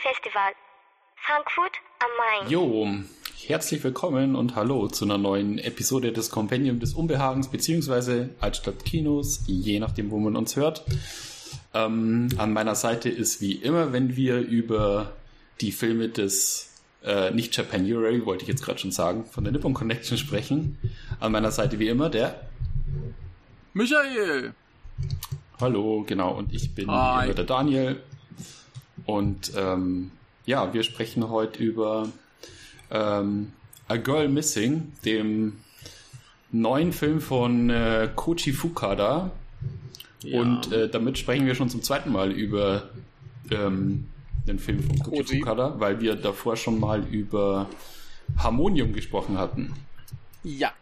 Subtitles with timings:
[0.00, 0.52] Filmfestival,
[1.16, 2.50] Frankfurt am Main.
[2.50, 2.88] Jo,
[3.46, 9.42] herzlich willkommen und hallo zu einer neuen Episode des Compendium des Unbehagens beziehungsweise Altstadt Kinos,
[9.46, 10.84] je nachdem, wo man uns hört.
[11.74, 15.12] Ähm, an meiner Seite ist wie immer, wenn wir über
[15.60, 19.74] die Filme des äh, nicht Japanuary, wollte ich jetzt gerade schon sagen, von der Nippon
[19.74, 20.78] Connection sprechen.
[21.18, 22.48] An meiner Seite wie immer der
[23.72, 24.54] Michael.
[25.60, 28.00] Hallo, genau, und ich bin der Daniel.
[29.06, 30.10] Und ähm,
[30.46, 32.08] ja, wir sprechen heute über
[32.90, 33.52] ähm,
[33.88, 35.58] A Girl Missing, dem
[36.50, 39.30] neuen Film von äh, Kochi Fukada.
[40.22, 40.40] Ja.
[40.40, 42.90] Und äh, damit sprechen wir schon zum zweiten Mal über
[43.50, 44.08] ähm,
[44.46, 47.68] den Film von Kochi, Kochi Fukada, weil wir davor schon mal über
[48.36, 49.74] Harmonium gesprochen hatten.
[50.42, 50.72] Ja,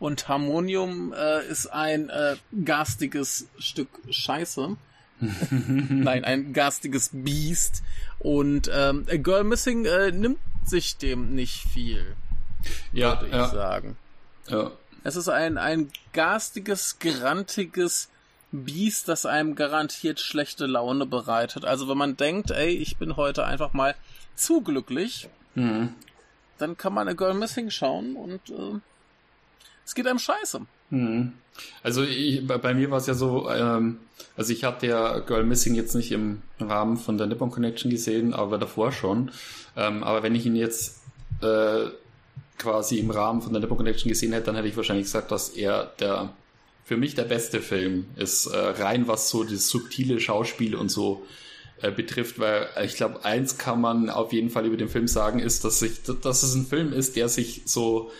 [0.00, 4.76] und Harmonium äh, ist ein äh, garstiges Stück Scheiße.
[5.50, 7.82] Nein, ein garstiges Biest.
[8.18, 12.16] Und ähm, A Girl Missing äh, nimmt sich dem nicht viel.
[12.92, 13.48] Ja, würde ich ja.
[13.48, 13.96] sagen.
[14.48, 14.70] Ja.
[15.02, 18.08] Es ist ein, ein garstiges, grantiges
[18.52, 21.64] Biest, das einem garantiert schlechte Laune bereitet.
[21.64, 23.94] Also wenn man denkt, ey, ich bin heute einfach mal
[24.34, 25.94] zu glücklich, mhm.
[26.58, 28.80] dann kann man A Girl Missing schauen und äh,
[29.84, 30.66] es geht einem scheiße.
[30.90, 31.32] Hm.
[31.82, 33.98] Also ich, bei, bei, mir war es ja so, ähm,
[34.36, 38.34] also ich hatte ja Girl Missing jetzt nicht im Rahmen von der Nippon Connection gesehen,
[38.34, 39.30] aber davor schon.
[39.76, 41.02] Ähm, aber wenn ich ihn jetzt
[41.42, 41.86] äh,
[42.58, 45.50] quasi im Rahmen von der Nippon Connection gesehen hätte, dann hätte ich wahrscheinlich gesagt, dass
[45.50, 46.32] er der
[46.84, 51.24] für mich der beste Film ist, äh, rein was so das subtile Schauspiel und so
[51.82, 55.38] äh, betrifft, weil ich glaube, eins kann man auf jeden Fall über den Film sagen,
[55.38, 58.10] ist, dass sich, dass es ein Film ist, der sich so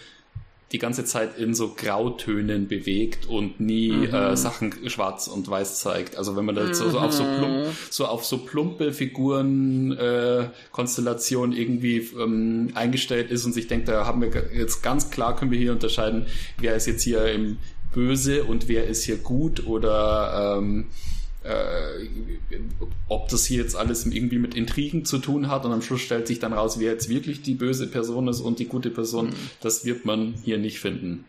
[0.72, 4.14] die ganze Zeit in so Grautönen bewegt und nie mhm.
[4.14, 6.16] äh, Sachen schwarz und weiß zeigt.
[6.16, 10.48] Also wenn man da so, so auf so, plump, so auf so plumpe Figuren äh,
[10.70, 15.50] Konstellation irgendwie ähm, eingestellt ist und sich denkt, da haben wir jetzt ganz klar können
[15.50, 16.26] wir hier unterscheiden,
[16.58, 17.58] wer ist jetzt hier im
[17.92, 20.86] Böse und wer ist hier gut oder ähm,
[21.42, 22.06] äh,
[23.08, 26.26] ob das hier jetzt alles irgendwie mit Intrigen zu tun hat und am Schluss stellt
[26.26, 29.34] sich dann raus, wer jetzt wirklich die böse Person ist und die gute Person, mhm.
[29.60, 31.24] das wird man hier nicht finden.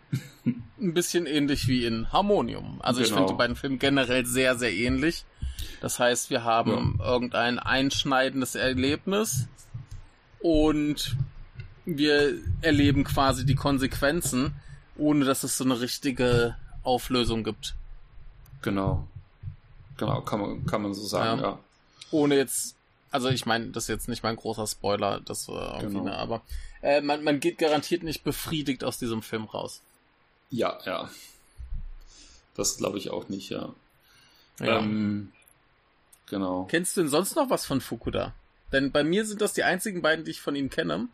[0.45, 2.81] Ein bisschen ähnlich wie in Harmonium.
[2.81, 3.09] Also genau.
[3.09, 5.23] ich finde die beiden Filme generell sehr, sehr ähnlich.
[5.79, 7.13] Das heißt, wir haben ja.
[7.13, 9.47] irgendein einschneidendes Erlebnis
[10.39, 11.15] und
[11.85, 14.53] wir erleben quasi die Konsequenzen,
[14.97, 17.75] ohne dass es so eine richtige Auflösung gibt.
[18.61, 19.07] Genau.
[20.01, 21.49] Genau, kann man, kann man so sagen, ja.
[21.49, 21.59] ja.
[22.09, 22.75] Ohne jetzt,
[23.11, 26.09] also ich meine, das ist jetzt nicht mein großer Spoiler, das war irgendwie, genau.
[26.09, 26.41] ne, aber
[26.81, 29.81] äh, man, man geht garantiert nicht befriedigt aus diesem Film raus.
[30.49, 31.07] Ja, ja.
[32.55, 33.75] Das glaube ich auch nicht, ja.
[34.59, 34.79] ja.
[34.79, 35.31] Ähm,
[36.27, 36.65] genau.
[36.69, 38.33] Kennst du denn sonst noch was von Fukuda?
[38.71, 41.09] Denn bei mir sind das die einzigen beiden, die ich von ihm kenne.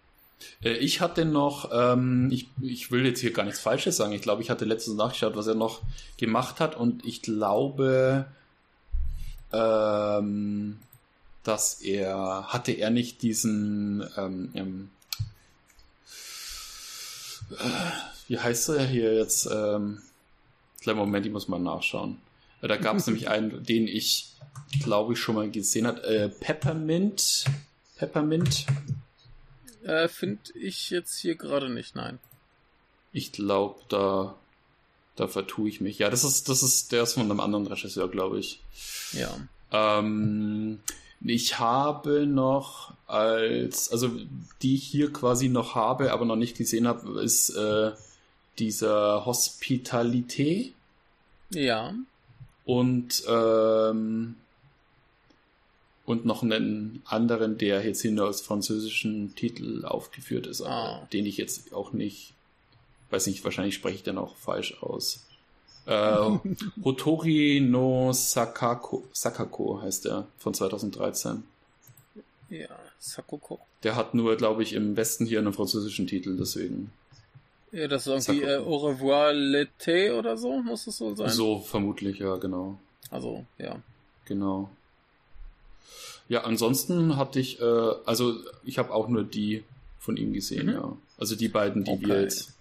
[0.63, 4.13] Äh, ich hatte noch, ähm, ich, ich will jetzt hier gar nichts Falsches sagen.
[4.13, 5.81] Ich glaube, ich hatte letztens nachgeschaut, was er noch
[6.17, 8.27] gemacht hat und ich glaube,
[9.52, 10.80] ähm,
[11.44, 14.90] dass er, hatte er nicht diesen, ähm, ähm,
[17.52, 17.91] äh,
[18.28, 19.47] wie heißt er hier jetzt?
[19.52, 20.02] Ähm,
[20.81, 22.18] kleinen Moment, ich muss mal nachschauen.
[22.62, 24.34] Da gab es nämlich einen, den ich,
[24.84, 26.03] glaube ich, schon mal gesehen habe.
[26.03, 27.46] Äh, Peppermint.
[27.97, 28.66] Peppermint.
[29.84, 32.19] Äh, Finde ich jetzt hier gerade nicht, nein.
[33.14, 34.35] Ich glaube, da
[35.17, 36.00] da vertue ich mich.
[36.00, 38.61] Ja, das ist, das ist, der ist von einem anderen Regisseur, glaube ich.
[39.11, 39.35] Ja.
[39.72, 40.79] Ähm,
[41.19, 44.11] ich habe noch als, also
[44.61, 47.91] die ich hier quasi noch habe, aber noch nicht gesehen habe, ist äh,
[48.59, 50.72] dieser Hospitalité.
[51.49, 51.94] Ja.
[52.66, 54.35] Und ähm,
[56.05, 61.05] und noch einen anderen, der jetzt hier nur als französischen Titel aufgeführt ist, ah.
[61.11, 62.34] den ich jetzt auch nicht
[63.09, 65.25] weiß nicht, wahrscheinlich spreche ich den auch falsch aus.
[65.85, 66.17] Äh,
[66.83, 71.43] Hotori no Sakako, Sakako heißt der von 2013.
[72.49, 72.67] Ja,
[72.99, 73.59] Sakoko.
[73.83, 76.91] Der hat nur, glaube ich, im Westen hier einen französischen Titel, deswegen.
[77.71, 81.29] Ja, das ist irgendwie äh, Au revoir l'été oder so, muss es so sein?
[81.29, 82.79] So, vermutlich, ja, genau.
[83.11, 83.81] Also, ja.
[84.25, 84.69] Genau.
[86.29, 87.63] Ja, ansonsten hatte ich, äh,
[88.05, 89.63] also ich habe auch nur die
[89.99, 90.73] von ihm gesehen, mhm.
[90.73, 90.97] ja.
[91.17, 92.07] Also die beiden, die okay.
[92.07, 92.56] wir jetzt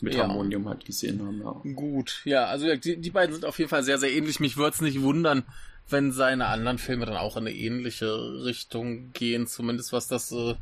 [0.00, 0.22] mit ja.
[0.22, 1.42] Harmonium halt gesehen haben.
[1.42, 1.72] Ja.
[1.74, 4.40] Gut, ja, also die, die beiden sind auf jeden Fall sehr, sehr ähnlich.
[4.40, 5.44] Mich würde es nicht wundern,
[5.88, 8.12] wenn seine anderen Filme dann auch in eine ähnliche
[8.44, 10.54] Richtung gehen, zumindest was das äh,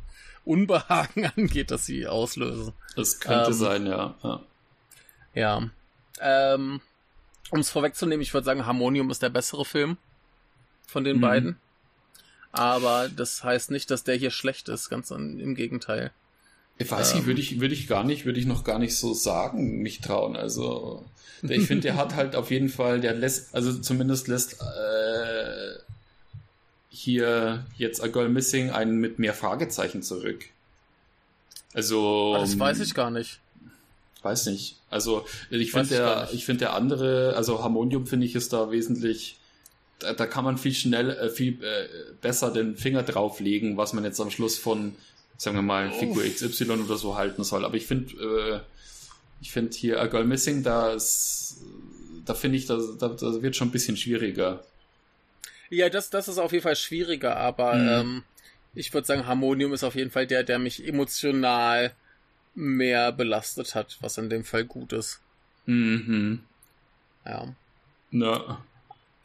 [0.45, 2.73] Unbehagen angeht, das sie auslösen.
[2.95, 4.15] Das könnte ähm, sein, ja.
[4.23, 4.41] Ja.
[5.33, 5.69] ja.
[6.19, 6.81] Ähm,
[7.49, 9.97] um es vorwegzunehmen, ich würde sagen, Harmonium ist der bessere Film.
[10.87, 11.21] von den mhm.
[11.21, 11.59] beiden.
[12.51, 16.11] Aber das heißt nicht, dass der hier schlecht ist, ganz im Gegenteil.
[16.77, 18.95] Ich weiß ähm, nicht, würde ich, würde ich gar nicht, würde ich noch gar nicht
[18.95, 20.35] so sagen, mich trauen.
[20.35, 21.05] Also,
[21.41, 25.79] ich finde, der hat halt auf jeden Fall, der lässt, also zumindest lässt äh,
[26.89, 30.45] hier jetzt A Girl Missing einen mit mehr Fragezeichen zurück.
[31.73, 32.35] Also.
[32.37, 33.39] Das weiß ich gar nicht.
[34.21, 34.77] Weiß nicht.
[34.89, 39.37] Also, ich finde der, ich finde der andere, also Harmonium finde ich ist da wesentlich
[40.03, 41.87] da, da kann man viel schnell, äh, viel äh,
[42.21, 44.95] besser den Finger drauflegen, was man jetzt am Schluss von,
[45.37, 47.65] sagen wir mal, Figur XY oder so halten soll.
[47.65, 48.59] Aber ich finde, äh,
[49.41, 51.57] ich finde hier A Girl Missing, da ist,
[52.25, 54.63] da finde ich, da, da, da wird schon ein bisschen schwieriger.
[55.69, 57.89] Ja, das, das ist auf jeden Fall schwieriger, aber mhm.
[57.89, 58.23] ähm,
[58.75, 61.93] ich würde sagen, Harmonium ist auf jeden Fall der, der mich emotional
[62.55, 65.19] mehr belastet hat, was in dem Fall gut ist.
[65.65, 66.43] Mhm.
[67.25, 67.53] Ja.
[68.11, 68.63] Na.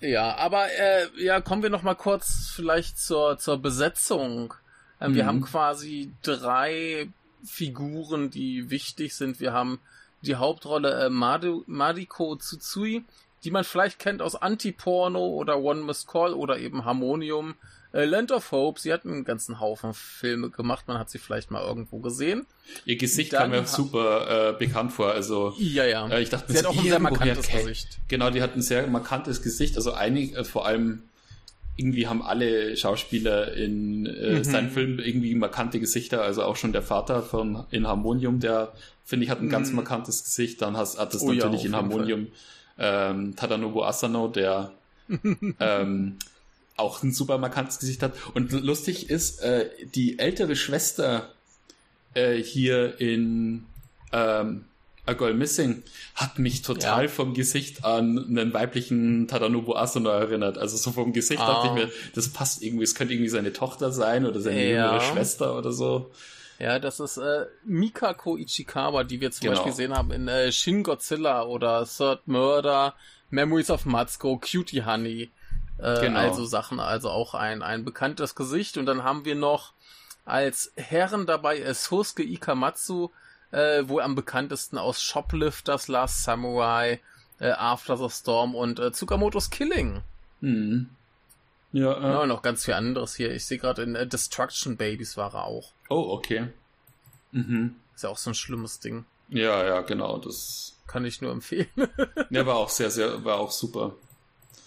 [0.01, 4.55] Ja, aber äh, ja, kommen wir noch mal kurz vielleicht zur zur Besetzung.
[5.01, 5.15] Ähm, mhm.
[5.17, 7.09] Wir haben quasi drei
[7.45, 9.41] Figuren, die wichtig sind.
[9.41, 9.79] Wir haben
[10.23, 13.05] die Hauptrolle äh, Madu, Madiko Tsutsui,
[13.45, 17.55] die man vielleicht kennt aus Anti-Porno oder One Must Call oder eben Harmonium.
[17.93, 21.51] Äh, Land of Hope, sie hat einen ganzen Haufen Filme gemacht, man hat sie vielleicht
[21.51, 22.45] mal irgendwo gesehen.
[22.85, 26.07] Ihr Gesicht Dann kam mir super äh, bekannt vor, also ja, ja.
[26.09, 27.99] Äh, ich dachte, sie hat auch ein sehr markantes Gesicht.
[28.09, 31.05] Genau, die hat ein sehr markantes Gesicht, also einige, äh, vor allem
[31.79, 34.45] irgendwie haben alle Schauspieler in äh, mhm.
[34.45, 38.73] seinen Filmen irgendwie markante Gesichter, also auch schon der Vater von in Harmonium, der
[39.05, 39.51] finde ich hat ein mhm.
[39.51, 42.27] ganz markantes Gesicht, dann hast, hat es oh, natürlich ja, in Harmonium
[42.79, 44.73] ähm, Tadanobu Asano, der
[45.61, 46.17] ähm,
[46.77, 48.13] auch ein super markantes Gesicht hat.
[48.35, 51.33] Und lustig ist, äh, die ältere Schwester
[52.15, 53.67] äh, hier in
[54.13, 54.65] ähm,
[55.09, 55.83] A Girl Missing
[56.15, 57.09] hat mich total ja.
[57.09, 60.59] vom Gesicht an einen weiblichen Tadanobu Asano erinnert.
[60.59, 61.47] Also so vom Gesicht ah.
[61.47, 64.69] dachte ich mir, das passt irgendwie, es könnte irgendwie seine Tochter sein oder seine ja.
[64.69, 66.11] jüngere Schwester oder so.
[66.59, 69.53] Ja, das ist äh, Mikako Ichikawa, die wir zum genau.
[69.53, 72.95] Beispiel gesehen haben in äh, Shin Godzilla oder Third Murder,
[73.31, 75.31] Memories of Matsuko, Cutie Honey.
[75.79, 76.19] Äh, genau.
[76.19, 78.77] Also Sachen, also auch ein, ein bekanntes Gesicht.
[78.77, 79.73] Und dann haben wir noch
[80.25, 83.11] als Herren dabei äh, Sosuke Ikamatsu,
[83.51, 87.01] äh, wohl am bekanntesten aus Shoplifters, Last Samurai,
[87.41, 90.03] äh, After the Storm und äh, Tsukamotos Killing.
[90.41, 90.91] Mhm.
[91.73, 92.03] Ja, äh.
[92.03, 93.33] ja, noch ganz viel anderes hier.
[93.33, 95.73] Ich sehe gerade in äh, Destruction Babies war er auch.
[95.89, 96.49] Oh, okay.
[97.33, 97.77] Mhm.
[97.95, 99.05] Ist ja auch so ein schlimmes Ding.
[99.29, 100.19] Ja, ja, genau.
[100.19, 101.69] Das kann ich nur empfehlen.
[102.31, 103.95] ja, war auch sehr, sehr, war auch super.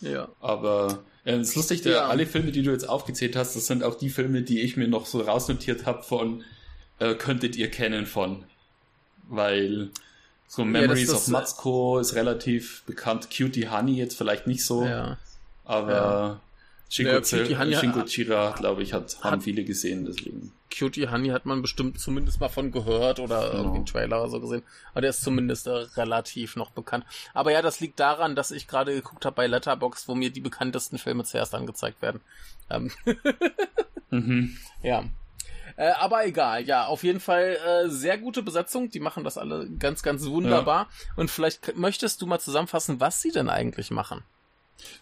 [0.01, 0.30] Ja.
[0.39, 2.07] Aber es ist lustig, ja.
[2.07, 4.88] alle Filme, die du jetzt aufgezählt hast, das sind auch die Filme, die ich mir
[4.88, 6.44] noch so rausnotiert habe von
[7.00, 8.45] äh, könntet ihr kennen von.
[9.31, 9.89] Weil
[10.48, 13.30] so Memories ja, of Matsuko ist relativ bekannt.
[13.36, 14.83] Cutie Honey jetzt vielleicht nicht so.
[14.83, 15.18] Ja.
[15.63, 16.42] Aber
[16.89, 20.51] Shingo, ja, Shingo Chira, glaube ich, hat, haben hat, viele gesehen, deswegen.
[20.78, 23.57] Cutie Honey hat man bestimmt zumindest mal von gehört oder genau.
[23.60, 24.63] irgendwie einen Trailer oder so gesehen.
[24.92, 27.06] Aber der ist zumindest äh, relativ noch bekannt.
[27.33, 30.42] Aber ja, das liegt daran, dass ich gerade geguckt habe bei Letterbox, wo mir die
[30.42, 32.19] bekanntesten Filme zuerst angezeigt werden.
[32.69, 32.92] Ähm
[34.09, 34.57] mhm.
[34.83, 35.06] Ja.
[35.75, 38.90] Äh, aber egal, ja, auf jeden Fall äh, sehr gute Besetzung.
[38.90, 40.87] Die machen das alle ganz, ganz wunderbar.
[40.90, 41.13] Ja.
[41.16, 44.23] Und vielleicht möchtest du mal zusammenfassen, was sie denn eigentlich machen.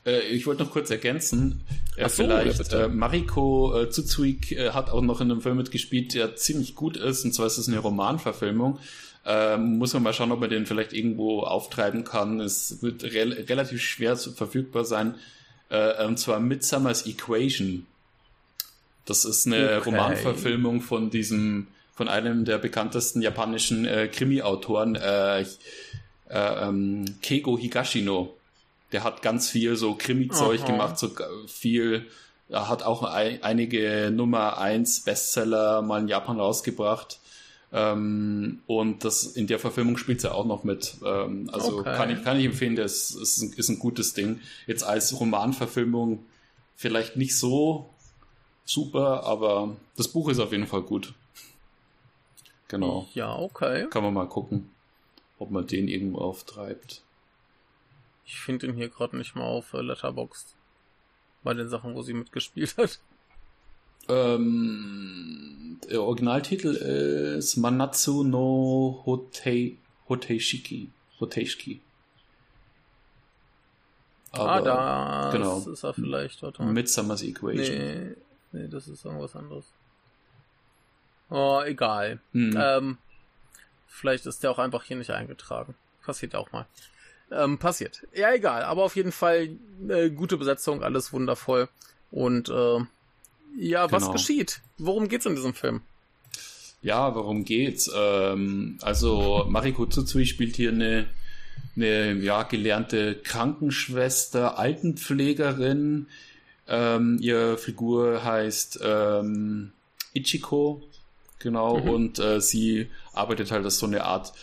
[0.05, 1.63] Äh, ich wollte noch kurz ergänzen,
[1.95, 6.13] äh, so, vielleicht äh, Mariko äh, Tsutsui äh, hat auch noch in einem Film mitgespielt,
[6.13, 8.79] der ziemlich gut ist, und zwar ist es eine Romanverfilmung.
[9.25, 12.39] Ähm, muss man mal schauen, ob man den vielleicht irgendwo auftreiben kann.
[12.39, 15.15] Es wird re relativ schwer zu, verfügbar sein.
[15.69, 17.85] Äh, und zwar Midsummer's Equation.
[19.09, 19.89] Das ist eine okay.
[19.89, 25.45] Romanverfilmung von diesem, von einem der bekanntesten japanischen äh, Krimi-Autoren, äh, äh,
[26.29, 28.35] ähm, Keigo Higashino
[28.91, 31.11] der hat ganz viel so Krimi-Zeug gemacht, so
[31.47, 32.07] viel,
[32.49, 37.19] er hat auch ein, einige Nummer 1 Bestseller mal in Japan rausgebracht.
[37.71, 40.95] Ähm, und das in der Verfilmung spielt sie auch noch mit.
[41.05, 41.95] Ähm, also okay.
[41.95, 44.39] kann ich kann ich empfehlen, das ist, ein, ist ein gutes Ding.
[44.65, 46.25] Jetzt als Romanverfilmung
[46.75, 47.87] vielleicht nicht so
[48.69, 51.13] super, aber das Buch ist auf jeden Fall gut.
[52.67, 53.07] Genau.
[53.13, 53.87] Ja, okay.
[53.89, 54.69] Kann man mal gucken,
[55.39, 57.01] ob man den irgendwo auftreibt.
[58.25, 60.55] Ich finde ihn hier gerade nicht mal auf äh, Letterboxd.
[61.43, 62.99] Bei den Sachen, wo sie mitgespielt hat.
[64.07, 66.69] Ähm, der Originaltitel
[67.37, 70.89] ist Manatsu no Hotei, Hoteishiki.
[71.19, 71.81] Hoteishiki.
[74.31, 75.57] Aber, ah, da genau.
[75.57, 76.43] ist er vielleicht.
[76.43, 76.61] Warte.
[76.63, 77.77] Midsummer's Equation.
[77.77, 78.15] Nee,
[78.51, 79.65] nee, das ist irgendwas anderes.
[81.29, 82.19] Oh, egal.
[82.33, 82.57] Hm.
[82.59, 82.97] Ähm,
[83.87, 85.75] vielleicht ist der auch einfach hier nicht eingetragen.
[86.03, 86.65] Passiert auch mal.
[87.31, 88.07] ähm, passiert.
[88.13, 89.49] Ja, egal, aber auf jeden Fall
[89.87, 91.69] äh, gute Besetzung, alles wundervoll.
[92.11, 92.79] Und äh,
[93.57, 93.91] ja, genau.
[93.91, 94.61] was geschieht?
[94.77, 95.81] Worum geht's in diesem Film?
[96.81, 97.91] Ja, worum geht's?
[97.93, 101.07] Ähm, also Mariko Tsutsui spielt hier eine,
[101.75, 106.07] eine ja, gelernte Krankenschwester, Altenpflegerin.
[106.69, 109.71] Ähm, ihre Figur heißt ähm,
[110.13, 110.83] Ichiko,
[111.39, 111.89] genau, mhm.
[111.89, 114.33] und äh, sie arbeitet halt als so eine Art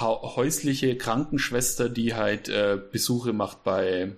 [0.00, 4.12] häusliche Krankenschwester, die halt äh, Besuche macht bei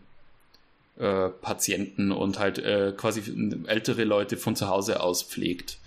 [0.99, 3.23] äh, Patienten und halt äh, quasi
[3.67, 5.79] ältere Leute von zu Hause aus pflegt.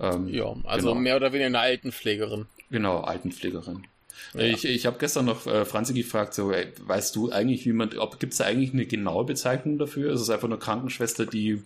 [0.00, 1.00] Ähm, ja, also genau.
[1.00, 2.46] mehr oder weniger eine Altenpflegerin.
[2.70, 3.86] Genau, Altenpflegerin.
[4.34, 4.40] Ja.
[4.40, 7.96] Ich, ich habe gestern noch äh, Franzi gefragt, so, ey, weißt du eigentlich, wie man,
[7.98, 10.12] ob gibt es da eigentlich eine genaue Bezeichnung dafür?
[10.12, 11.62] Ist es einfach nur Krankenschwester, die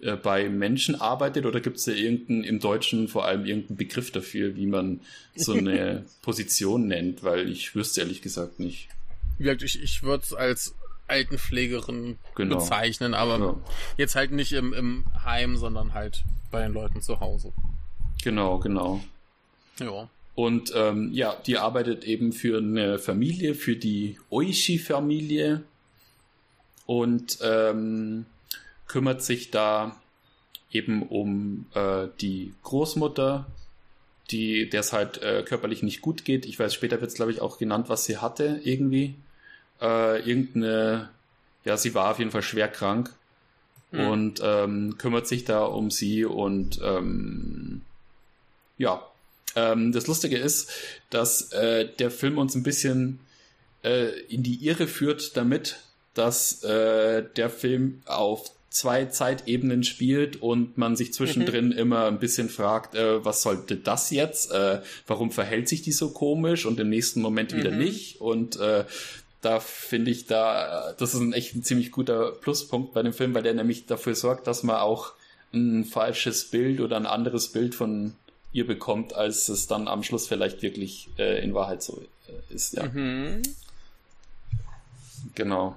[0.00, 4.10] äh, bei Menschen arbeitet oder gibt es da irgendeinen, im Deutschen vor allem irgendeinen Begriff
[4.10, 5.00] dafür, wie man
[5.34, 7.22] so eine Position nennt?
[7.22, 8.88] Weil ich wüsste ehrlich gesagt nicht.
[9.38, 10.74] Wie gesagt, ich, ich würde es als
[11.06, 12.56] Altenpflegerin genau.
[12.56, 13.56] bezeichnen, aber ja.
[13.96, 17.52] jetzt halt nicht im, im Heim, sondern halt bei den Leuten zu Hause.
[18.22, 19.02] Genau, genau.
[19.78, 20.08] Ja.
[20.34, 25.62] Und ähm, ja, die arbeitet eben für eine Familie, für die Oishi-Familie
[26.86, 28.26] und ähm,
[28.88, 29.96] kümmert sich da
[30.72, 33.46] eben um äh, die Großmutter,
[34.30, 36.46] die der es halt äh, körperlich nicht gut geht.
[36.46, 39.14] Ich weiß, später wird es, glaube ich, auch genannt, was sie hatte irgendwie.
[39.80, 41.10] Äh, irgendeine,
[41.64, 43.14] ja, sie war auf jeden Fall schwer krank
[43.92, 44.06] mhm.
[44.08, 47.82] und ähm, kümmert sich da um sie und ähm,
[48.78, 49.06] ja.
[49.56, 50.70] Ähm, das Lustige ist,
[51.10, 53.20] dass äh, der Film uns ein bisschen
[53.82, 55.80] äh, in die Irre führt damit,
[56.14, 61.78] dass äh, der Film auf zwei Zeitebenen spielt und man sich zwischendrin mhm.
[61.78, 64.50] immer ein bisschen fragt, äh, was sollte das jetzt?
[64.50, 67.58] Äh, warum verhält sich die so komisch und im nächsten Moment mhm.
[67.58, 68.20] wieder nicht?
[68.20, 68.84] Und äh,
[69.40, 73.34] da finde ich da, das ist ein echt ein ziemlich guter Pluspunkt bei dem Film,
[73.34, 75.12] weil der nämlich dafür sorgt, dass man auch
[75.52, 78.14] ein falsches Bild oder ein anderes Bild von
[78.54, 82.74] ihr bekommt, als es dann am Schluss vielleicht wirklich äh, in Wahrheit so äh, ist.
[82.74, 82.84] Ja.
[82.86, 83.42] Mhm.
[85.34, 85.76] Genau.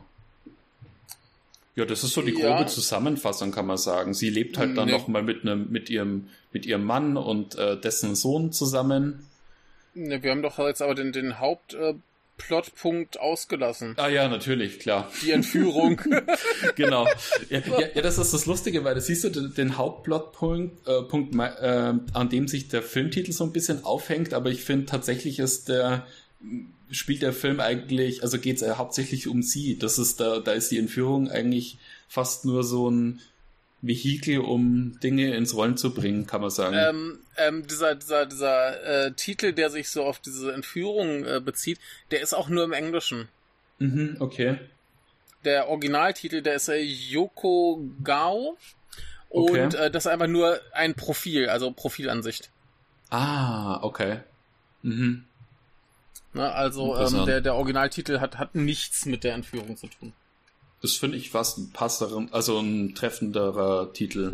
[1.75, 2.67] Ja, das ist so die grobe ja.
[2.67, 4.13] Zusammenfassung, kann man sagen.
[4.13, 4.93] Sie lebt halt dann nee.
[4.93, 9.27] nochmal mit einem, mit ihrem, mit ihrem Mann und äh, dessen Sohn zusammen.
[9.93, 12.03] Ne, wir haben doch jetzt aber den, den Hauptplotpunkt
[12.49, 13.93] äh, ausgelassen.
[13.97, 15.11] Ah ja, natürlich, klar.
[15.21, 16.01] Die Entführung.
[16.75, 17.07] genau.
[17.49, 21.01] Ja, ja, ja, das ist das Lustige, weil da siehst du den, den Hauptplotpunkt, äh,
[21.03, 25.39] Punkt, äh, an dem sich der Filmtitel so ein bisschen aufhängt, aber ich finde tatsächlich
[25.39, 26.05] ist der
[26.89, 29.77] spielt der Film eigentlich, also geht es hauptsächlich um sie.
[29.77, 33.19] Das ist da, da ist die Entführung eigentlich fast nur so ein
[33.81, 36.75] Vehikel, um Dinge ins Rollen zu bringen, kann man sagen.
[36.77, 41.79] Ähm, ähm, dieser dieser, dieser äh, Titel, der sich so auf diese Entführung äh, bezieht,
[42.11, 43.27] der ist auch nur im Englischen.
[43.79, 44.59] Mhm, okay.
[45.45, 48.57] Der Originaltitel, der ist äh, Yoko Gao.
[49.29, 49.85] Und okay.
[49.85, 52.49] äh, das ist einfach nur ein Profil, also Profilansicht.
[53.09, 54.21] Ah, okay.
[54.81, 55.25] Mhm.
[56.33, 60.13] Ne, also ähm, der, der Originaltitel hat, hat nichts mit der Entführung zu tun.
[60.81, 64.31] Das finde ich fast ein passenderen, also ein treffenderer Titel.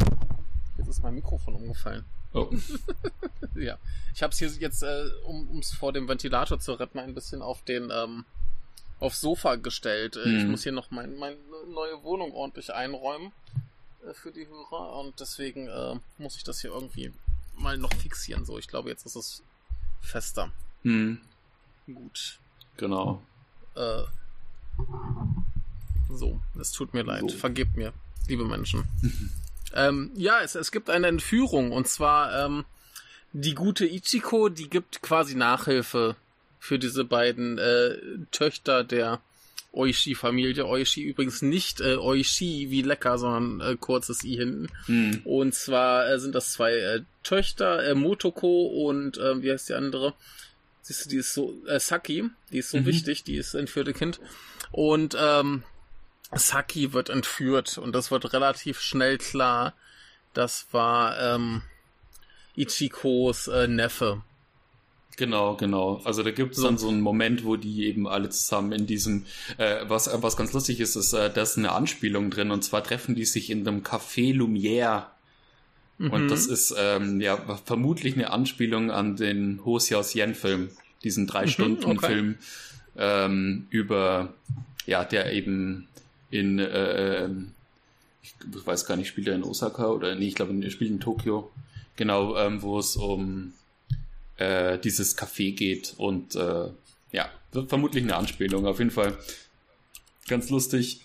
[0.77, 2.03] Jetzt ist mein Mikrofon umgefallen.
[2.33, 2.50] Oh.
[3.55, 3.77] ja.
[4.13, 7.41] Ich habe es hier jetzt, äh, um es vor dem Ventilator zu retten, ein bisschen
[7.41, 8.25] auf den ähm,
[9.00, 10.15] aufs Sofa gestellt.
[10.15, 10.38] Hm.
[10.38, 11.38] Ich muss hier noch mein, meine
[11.71, 13.31] neue Wohnung ordentlich einräumen
[14.07, 17.12] äh, für die Hörer und deswegen äh, muss ich das hier irgendwie
[17.55, 18.45] mal noch fixieren.
[18.45, 19.43] So, ich glaube, jetzt ist es
[20.01, 20.51] fester.
[20.83, 21.19] Hm.
[21.85, 22.39] Gut.
[22.77, 23.21] Genau.
[23.75, 24.03] Äh,
[26.13, 27.29] so, es tut mir leid.
[27.29, 27.38] So.
[27.38, 27.93] Vergebt mir,
[28.27, 28.84] liebe Menschen.
[29.74, 32.65] ähm, ja, es, es gibt eine Entführung und zwar ähm,
[33.34, 36.15] die gute Ichiko, die gibt quasi Nachhilfe
[36.60, 37.98] für diese beiden äh,
[38.32, 39.20] Töchter der
[39.74, 40.65] Oishi-Familie.
[40.65, 44.67] Oishi übrigens nicht äh, Oishi wie lecker, sondern äh, kurzes I hinten.
[44.86, 45.22] Hm.
[45.25, 49.74] Und zwar äh, sind das zwei äh, Töchter, äh, Motoko und äh, wie heißt die
[49.74, 50.13] andere?
[50.84, 52.86] Siehst du, die ist so, äh, Saki, die ist so mhm.
[52.86, 54.20] wichtig, die ist entführte Kind.
[54.72, 55.63] Und ähm,
[56.32, 59.74] Saki wird entführt und das wird relativ schnell klar.
[60.34, 61.62] Das war ähm,
[62.56, 64.22] Ichikos äh, Neffe.
[65.15, 66.01] Genau, genau.
[66.06, 69.25] Also da gibt es dann so einen Moment, wo die eben alle zusammen in diesem,
[69.58, 72.84] äh, was, was ganz lustig ist, ist, äh, da ist eine Anspielung drin und zwar
[72.84, 75.06] treffen die sich in einem Café Lumière
[76.00, 76.53] und das mhm.
[76.53, 80.70] ist ähm, ja vermutlich eine Anspielung an den Ho Xiaos Yen Film,
[81.03, 82.36] diesen drei mhm, okay.
[82.96, 84.34] Ähm, über
[84.86, 85.88] ja der eben
[86.33, 87.29] in äh,
[88.21, 88.33] ich
[88.65, 91.51] weiß gar nicht spielt er in Osaka oder nee ich glaube er spielt in Tokio
[91.95, 93.53] genau ähm, wo es um
[94.37, 96.69] äh, dieses Café geht und äh,
[97.11, 97.29] ja
[97.67, 99.17] vermutlich eine Anspielung, auf jeden Fall.
[100.27, 101.01] Ganz lustig,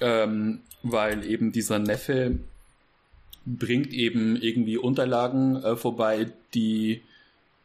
[0.00, 2.38] ähm, weil eben dieser Neffe
[3.44, 7.02] bringt eben irgendwie Unterlagen äh, vorbei, die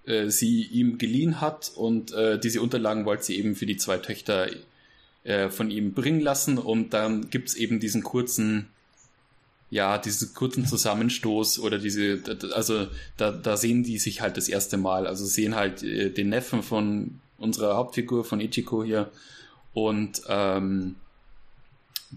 [0.06, 3.98] äh, sie ihm geliehen hat und äh, diese Unterlagen wollte sie eben für die zwei
[3.98, 4.48] Töchter
[5.24, 8.68] äh, von ihm bringen lassen und dann gibt's eben diesen kurzen
[9.70, 12.22] ja, diesen kurzen Zusammenstoß oder diese,
[12.54, 16.28] also da, da sehen die sich halt das erste Mal, also sehen halt äh, den
[16.28, 19.10] Neffen von unserer Hauptfigur, von Ichiko hier
[19.74, 20.96] und ähm,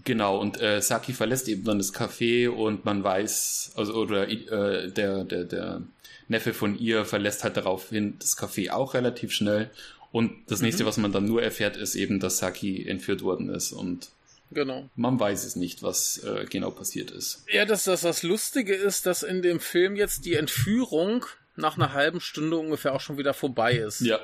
[0.03, 4.91] Genau, und äh, Saki verlässt eben dann das Café und man weiß, also oder äh,
[4.91, 5.81] der, der, der
[6.27, 9.69] Neffe von ihr verlässt halt daraufhin das Café auch relativ schnell.
[10.15, 10.87] Und das nächste, mhm.
[10.87, 14.11] was man dann nur erfährt, ist eben, dass Saki entführt worden ist und
[14.49, 14.89] Genau.
[14.95, 17.43] Man weiß es nicht, was äh, genau passiert ist.
[17.51, 21.25] Ja, dass das, das Lustige ist, dass in dem Film jetzt die Entführung
[21.57, 23.99] nach einer halben Stunde ungefähr auch schon wieder vorbei ist.
[23.99, 24.21] Ja.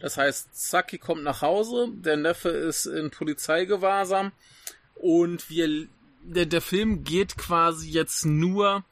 [0.00, 4.32] Das heißt, Saki kommt nach Hause, der Neffe ist in Polizeigewahrsam
[4.94, 5.86] und wir,
[6.22, 8.84] der, der Film geht quasi jetzt nur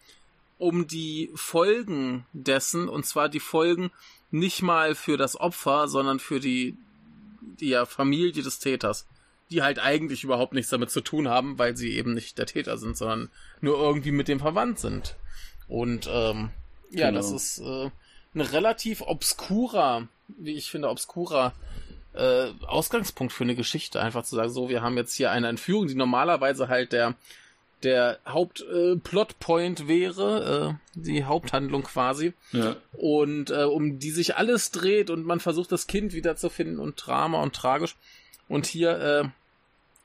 [0.58, 3.90] um die Folgen dessen, und zwar die Folgen
[4.34, 6.76] nicht mal für das Opfer, sondern für die,
[7.60, 9.06] die ja, Familie des Täters
[9.50, 12.78] die halt eigentlich überhaupt nichts damit zu tun haben, weil sie eben nicht der Täter
[12.78, 13.28] sind, sondern
[13.60, 15.16] nur irgendwie mit dem verwandt sind.
[15.68, 16.50] Und ähm,
[16.90, 17.18] ja, genau.
[17.18, 17.90] das ist äh,
[18.34, 21.52] ein relativ obskurer, wie ich finde, obskurer
[22.14, 24.00] äh, Ausgangspunkt für eine Geschichte.
[24.00, 27.14] Einfach zu sagen, so, wir haben jetzt hier eine Entführung, die normalerweise halt der
[27.84, 32.32] der Hauptplotpoint äh, wäre, äh, die Haupthandlung quasi.
[32.52, 32.76] Ja.
[32.92, 37.42] Und äh, um die sich alles dreht und man versucht, das Kind wiederzufinden und Drama
[37.42, 37.96] und tragisch.
[38.48, 39.32] Und hier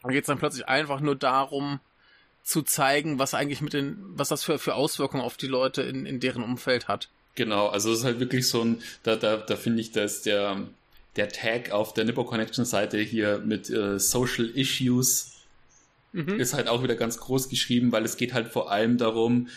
[0.05, 1.79] äh, geht es dann plötzlich einfach nur darum,
[2.43, 6.05] zu zeigen, was eigentlich mit den, was das für, für Auswirkungen auf die Leute in,
[6.05, 7.09] in deren Umfeld hat.
[7.35, 10.67] Genau, also es ist halt wirklich so ein, da, da, da finde ich, dass der,
[11.15, 15.38] der Tag auf der Nippo Connection Seite hier mit äh, Social Issues
[16.11, 16.39] mhm.
[16.39, 19.47] ist halt auch wieder ganz groß geschrieben, weil es geht halt vor allem darum,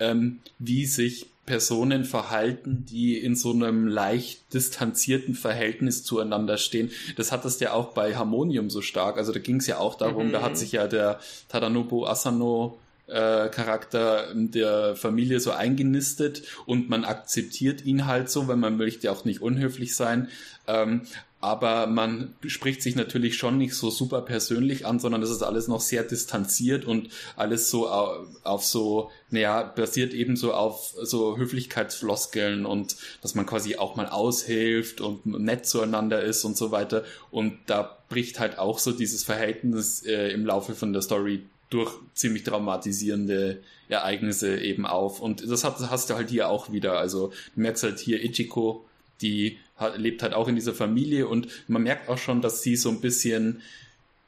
[0.00, 6.90] ähm, wie sich Personen verhalten, die in so einem leicht distanzierten Verhältnis zueinander stehen.
[7.16, 9.16] Das hat das ja auch bei Harmonium so stark.
[9.16, 10.32] Also da ging es ja auch darum, mhm.
[10.32, 17.06] da hat sich ja der Tadanobu Asano äh, Charakter der Familie so eingenistet und man
[17.06, 20.28] akzeptiert ihn halt so, weil man möchte auch nicht unhöflich sein.
[20.66, 21.02] Ähm,
[21.40, 25.68] aber man spricht sich natürlich schon nicht so super persönlich an, sondern es ist alles
[25.68, 32.66] noch sehr distanziert und alles so auf so, naja, basiert eben so auf so Höflichkeitsfloskeln
[32.66, 37.04] und dass man quasi auch mal aushilft und nett zueinander ist und so weiter.
[37.30, 41.92] Und da bricht halt auch so dieses Verhältnis äh, im Laufe von der Story durch
[42.14, 45.20] ziemlich traumatisierende Ereignisse eben auf.
[45.20, 46.98] Und das hast du halt hier auch wieder.
[46.98, 48.84] Also du merkst halt hier Ichiko,
[49.20, 52.76] die hat, lebt halt auch in dieser Familie und man merkt auch schon, dass sie
[52.76, 53.62] so ein bisschen,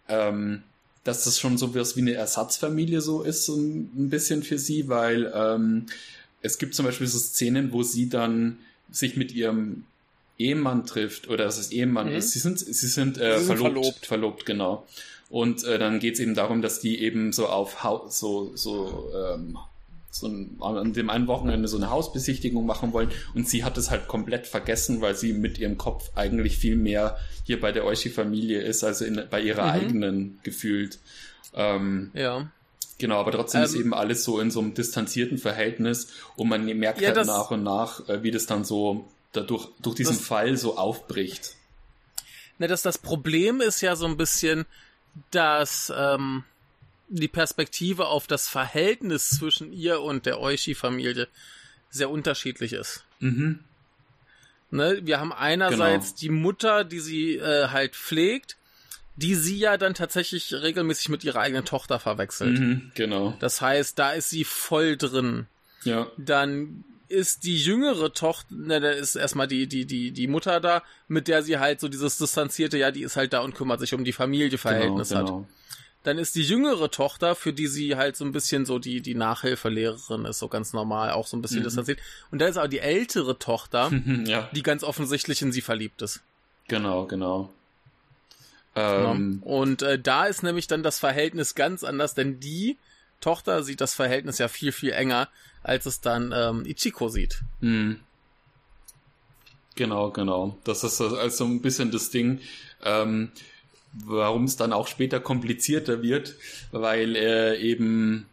[0.09, 0.63] ähm,
[1.05, 4.89] dass das schon so was wie eine Ersatzfamilie so ist, so ein, bisschen für sie,
[4.89, 5.87] weil ähm,
[6.43, 8.59] es gibt zum Beispiel so Szenen, wo sie dann
[8.91, 9.85] sich mit ihrem
[10.39, 12.17] Ehemann trifft oder dass es Ehemann mhm.
[12.17, 12.33] ist.
[12.33, 14.87] Sie sind, sie sind, äh, sie sind verlobt, verlobt, verlobt, genau.
[15.29, 19.13] Und äh, dann geht es eben darum, dass die eben so auf Haus, so, so
[19.15, 19.59] ähm,
[20.11, 23.91] so ein, an dem einen Wochenende so eine Hausbesichtigung machen wollen und sie hat es
[23.91, 28.61] halt komplett vergessen, weil sie mit ihrem Kopf eigentlich viel mehr hier bei der Oishi-Familie
[28.61, 29.71] ist, also in, bei ihrer mhm.
[29.71, 30.99] eigenen gefühlt.
[31.55, 32.51] Ähm, ja.
[32.99, 36.65] Genau, aber trotzdem ähm, ist eben alles so in so einem distanzierten Verhältnis und man
[36.67, 40.27] merkt ja, halt nach und nach, äh, wie das dann so dadurch durch diesen das,
[40.27, 41.57] Fall so aufbricht.
[42.59, 44.67] Ne, das, das Problem ist ja so ein bisschen,
[45.31, 46.45] dass ähm,
[47.11, 51.29] die Perspektive auf das Verhältnis zwischen ihr und der Oishi-Familie
[51.91, 53.05] sehr unterschiedlich ist.
[53.19, 53.61] Mhm.
[54.71, 56.19] Ne, wir haben einerseits genau.
[56.21, 58.57] die Mutter, die sie äh, halt pflegt,
[59.17, 62.59] die sie ja dann tatsächlich regelmäßig mit ihrer eigenen Tochter verwechselt.
[62.59, 63.37] Mhm, genau.
[63.41, 65.47] Das heißt, da ist sie voll drin.
[65.83, 66.07] Ja.
[66.17, 70.85] Dann ist die jüngere Tochter, ne, da ist erstmal die, die, die, die Mutter da,
[71.09, 73.93] mit der sie halt so dieses distanzierte, ja, die ist halt da und kümmert sich
[73.95, 75.41] um die Familienverhältnis genau, genau.
[75.41, 75.47] hat.
[76.03, 79.15] Dann ist die jüngere Tochter, für die sie halt so ein bisschen so die, die
[79.15, 81.65] Nachhilfelehrerin ist, so ganz normal, auch so ein bisschen mhm.
[81.65, 81.99] distanziert.
[82.31, 83.91] Und dann ist aber die ältere Tochter,
[84.25, 84.49] ja.
[84.53, 86.21] die ganz offensichtlich in sie verliebt ist.
[86.69, 87.53] Genau, genau.
[88.75, 89.13] genau.
[89.13, 92.79] Ähm, Und äh, da ist nämlich dann das Verhältnis ganz anders, denn die
[93.21, 95.29] Tochter sieht das Verhältnis ja viel, viel enger,
[95.63, 97.43] als es dann ähm, Ichiko sieht.
[97.61, 98.01] Mhm.
[99.77, 100.59] Genau, genau.
[100.65, 102.41] Das ist also ein bisschen das Ding.
[102.83, 103.31] Ähm,
[103.93, 106.37] warum es dann auch später komplizierter wird,
[106.73, 108.27] weil er eben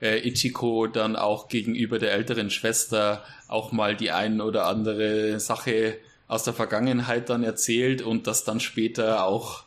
[0.00, 5.96] äh, Ichiko dann auch gegenüber der älteren Schwester auch mal die ein oder andere Sache
[6.26, 9.64] aus der Vergangenheit dann erzählt und das dann später auch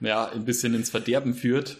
[0.00, 1.78] ja, ein bisschen ins Verderben führt.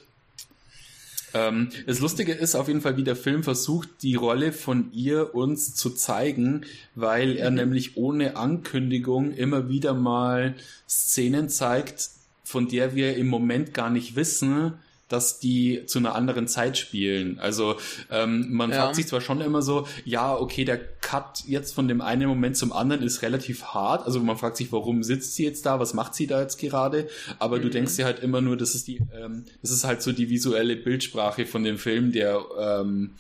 [1.34, 5.34] Ähm, das Lustige ist auf jeden Fall, wie der Film versucht, die Rolle von ihr
[5.34, 7.56] uns zu zeigen, weil er mhm.
[7.56, 10.54] nämlich ohne Ankündigung immer wieder mal
[10.88, 12.10] Szenen zeigt,
[12.46, 14.74] von der wir im Moment gar nicht wissen,
[15.08, 17.40] dass die zu einer anderen Zeit spielen.
[17.40, 17.76] Also
[18.08, 18.82] ähm, man ja.
[18.82, 22.56] fragt sich zwar schon immer so, ja, okay, der Cut jetzt von dem einen Moment
[22.56, 24.06] zum anderen ist relativ hart.
[24.06, 27.08] Also man fragt sich, warum sitzt sie jetzt da, was macht sie da jetzt gerade?
[27.40, 27.62] Aber mhm.
[27.62, 30.30] du denkst dir halt immer nur, das ist die, ähm, das ist halt so die
[30.30, 33.14] visuelle Bildsprache von dem Film, der ähm,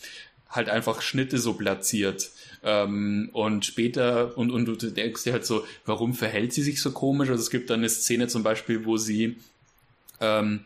[0.48, 2.30] halt einfach Schnitte so platziert.
[2.68, 6.90] Ähm, und später, und, und du denkst dir halt so, warum verhält sie sich so
[6.90, 7.30] komisch?
[7.30, 9.36] Also es gibt dann eine Szene zum Beispiel, wo sie
[10.20, 10.60] ähm,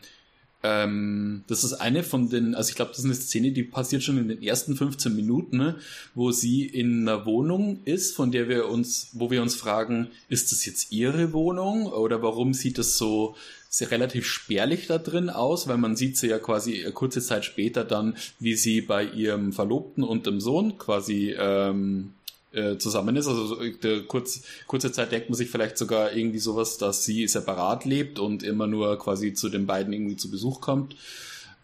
[0.63, 4.03] ähm, das ist eine von den, also ich glaube, das ist eine Szene, die passiert
[4.03, 5.75] schon in den ersten 15 Minuten, ne,
[6.13, 10.51] wo sie in einer Wohnung ist, von der wir uns, wo wir uns fragen, ist
[10.51, 13.35] das jetzt ihre Wohnung oder warum sieht das so
[13.69, 17.85] sehr relativ spärlich da drin aus, weil man sieht sie ja quasi kurze Zeit später
[17.85, 22.13] dann, wie sie bei ihrem Verlobten und dem Sohn quasi ähm,
[22.53, 23.27] äh, zusammen ist.
[23.27, 27.85] Also der kurz, kurze Zeit denkt man sich vielleicht sogar irgendwie sowas, dass sie separat
[27.85, 30.95] lebt und immer nur quasi zu den beiden irgendwie zu Besuch kommt.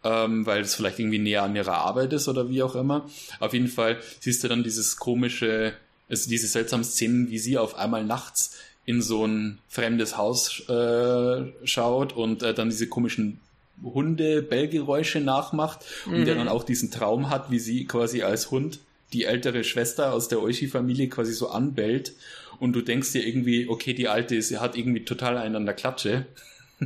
[0.04, 3.10] Ähm, weil es vielleicht irgendwie näher an ihrer Arbeit ist oder wie auch immer.
[3.39, 5.73] Auf jeden Fall siehst du dann dieses komische,
[6.08, 11.45] also diese seltsamen Szenen, wie sie auf einmal nachts in so ein fremdes Haus äh,
[11.65, 13.39] schaut und äh, dann diese komischen
[13.84, 16.13] Hunde-Bellgeräusche nachmacht mhm.
[16.13, 18.80] und der dann auch diesen Traum hat, wie sie quasi als Hund
[19.13, 22.13] die ältere Schwester aus der Oishi-Familie quasi so anbellt
[22.60, 25.76] und du denkst dir irgendwie, okay, die alte ist, hat irgendwie total einen an der
[25.76, 26.26] Klatsche.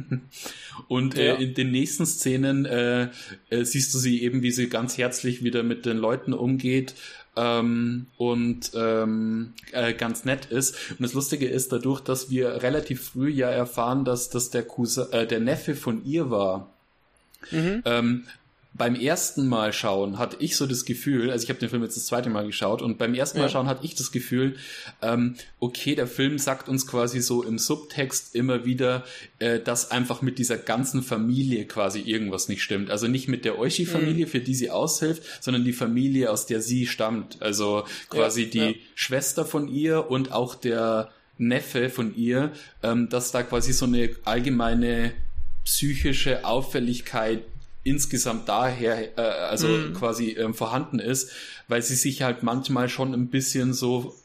[0.88, 1.36] und äh, ja.
[1.36, 3.10] äh, in den nächsten Szenen äh,
[3.50, 6.96] äh, siehst du sie eben, wie sie ganz herzlich wieder mit den Leuten umgeht
[7.36, 10.76] ähm, und ähm, äh, ganz nett ist.
[10.92, 15.12] Und das Lustige ist dadurch, dass wir relativ früh ja erfahren, dass das der Cousin,
[15.12, 16.72] äh, der Neffe von ihr war.
[17.52, 17.82] Mhm.
[17.86, 18.24] Ähm,
[18.74, 21.98] beim ersten Mal schauen hatte ich so das Gefühl, also ich habe den Film jetzt
[21.98, 23.50] das zweite Mal geschaut und beim ersten Mal ja.
[23.50, 24.56] schauen hatte ich das Gefühl,
[25.02, 29.04] ähm, okay, der Film sagt uns quasi so im Subtext immer wieder,
[29.40, 32.90] äh, dass einfach mit dieser ganzen Familie quasi irgendwas nicht stimmt.
[32.92, 34.30] Also nicht mit der Oishi-Familie, mhm.
[34.30, 37.42] für die sie aushilft, sondern die Familie, aus der sie stammt.
[37.42, 38.74] Also quasi ja, die ja.
[38.96, 42.54] Schwester von ihr und auch der Neffe von ihr,
[42.84, 45.12] ähm, dass da quasi so eine allgemeine
[45.66, 47.44] psychische Auffälligkeit
[47.84, 49.94] insgesamt daher, äh, also mhm.
[49.94, 51.32] quasi ähm, vorhanden ist,
[51.68, 54.16] weil sie sich halt manchmal schon ein bisschen so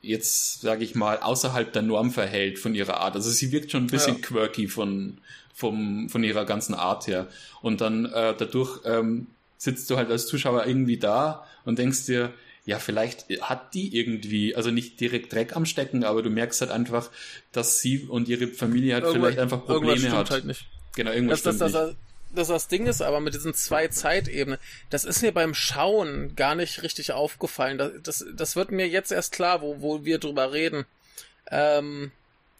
[0.00, 3.14] jetzt sage ich mal außerhalb der Norm verhält von ihrer Art.
[3.16, 4.20] Also sie wirkt schon ein bisschen ja.
[4.22, 5.18] quirky von
[5.52, 7.28] vom von ihrer ganzen Art her.
[7.60, 12.32] Und dann äh, dadurch ähm, sitzt du halt als Zuschauer irgendwie da und denkst dir,
[12.64, 16.70] ja, vielleicht hat die irgendwie, also nicht direkt Dreck am Stecken, aber du merkst halt
[16.70, 17.10] einfach,
[17.50, 20.30] dass sie und ihre Familie halt Irgendwas, vielleicht einfach Probleme hat.
[20.30, 20.66] Halt nicht.
[20.94, 21.96] Genau, irgendwas das, das, das,
[22.34, 24.58] dass das Ding ist, aber mit diesen zwei Zeitebenen,
[24.90, 27.78] das ist mir beim Schauen gar nicht richtig aufgefallen.
[27.78, 30.84] Das, das, das wird mir jetzt erst klar, wo, wo wir drüber reden.
[31.50, 32.12] Ähm,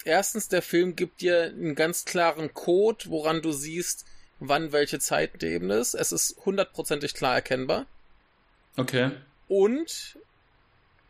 [0.05, 4.07] erstens, der Film gibt dir einen ganz klaren Code, woran du siehst,
[4.41, 5.95] wann welche Zeitebene ist.
[5.95, 7.87] Es ist hundertprozentig klar erkennbar.
[8.77, 9.11] Okay.
[9.49, 10.19] Und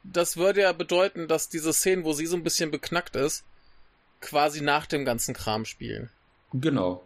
[0.03, 3.45] das würde ja bedeuten, dass diese Szenen, wo sie so ein bisschen beknackt ist,
[4.21, 6.11] quasi nach dem ganzen Kram spielen.
[6.53, 7.05] Genau.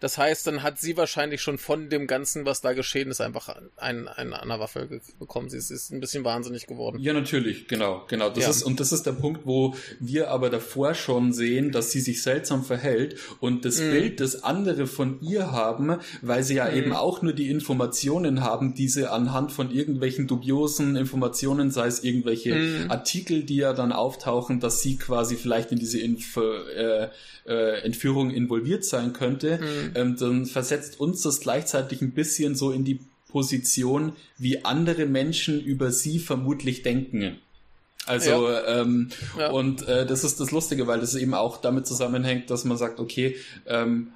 [0.00, 3.48] Das heißt, dann hat sie wahrscheinlich schon von dem Ganzen, was da geschehen ist, einfach
[3.76, 5.50] ein, ein, eine Waffe bekommen.
[5.50, 6.98] Sie ist, ist ein bisschen wahnsinnig geworden.
[7.00, 8.30] Ja, natürlich, genau, genau.
[8.30, 8.50] Das ja.
[8.50, 12.22] ist, und das ist der Punkt, wo wir aber davor schon sehen, dass sie sich
[12.22, 13.90] seltsam verhält und das mhm.
[13.90, 16.76] Bild, das andere von ihr haben, weil sie ja mhm.
[16.76, 22.04] eben auch nur die Informationen haben, die sie anhand von irgendwelchen dubiosen Informationen, sei es
[22.04, 22.90] irgendwelche mhm.
[22.90, 27.08] Artikel, die ja dann auftauchen, dass sie quasi vielleicht in diese Info, äh,
[27.48, 29.87] äh, Entführung involviert sein könnte, mhm.
[29.94, 35.60] Ähm, dann versetzt uns das gleichzeitig ein bisschen so in die Position, wie andere Menschen
[35.60, 37.38] über sie vermutlich denken.
[38.06, 38.80] Also ja.
[38.80, 39.50] Ähm, ja.
[39.50, 43.00] und äh, das ist das Lustige, weil das eben auch damit zusammenhängt, dass man sagt,
[43.00, 44.12] okay, ähm,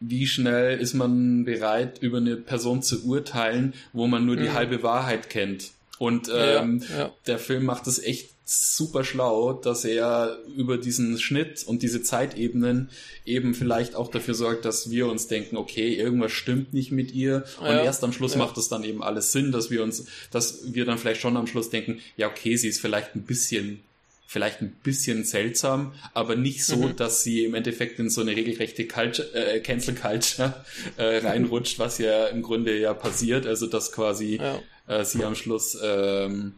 [0.00, 4.54] wie schnell ist man bereit, über eine Person zu urteilen, wo man nur die mhm.
[4.54, 5.72] halbe Wahrheit kennt.
[5.98, 11.64] Und ähm, ja, der Film macht es echt super schlau, dass er über diesen Schnitt
[11.64, 12.88] und diese Zeitebenen
[13.26, 17.44] eben vielleicht auch dafür sorgt, dass wir uns denken, okay, irgendwas stimmt nicht mit ihr.
[17.60, 18.38] Und ja, erst am Schluss ja.
[18.38, 21.46] macht es dann eben alles Sinn, dass wir uns, dass wir dann vielleicht schon am
[21.46, 23.80] Schluss denken, ja, okay, sie ist vielleicht ein bisschen
[24.26, 26.96] vielleicht ein bisschen seltsam, aber nicht so, mhm.
[26.96, 30.54] dass sie im Endeffekt in so eine regelrechte Culture, äh, Cancel Culture
[30.98, 34.60] äh, reinrutscht, was ja im Grunde ja passiert, also dass quasi ja.
[34.86, 36.52] äh, sie am Schluss ähm,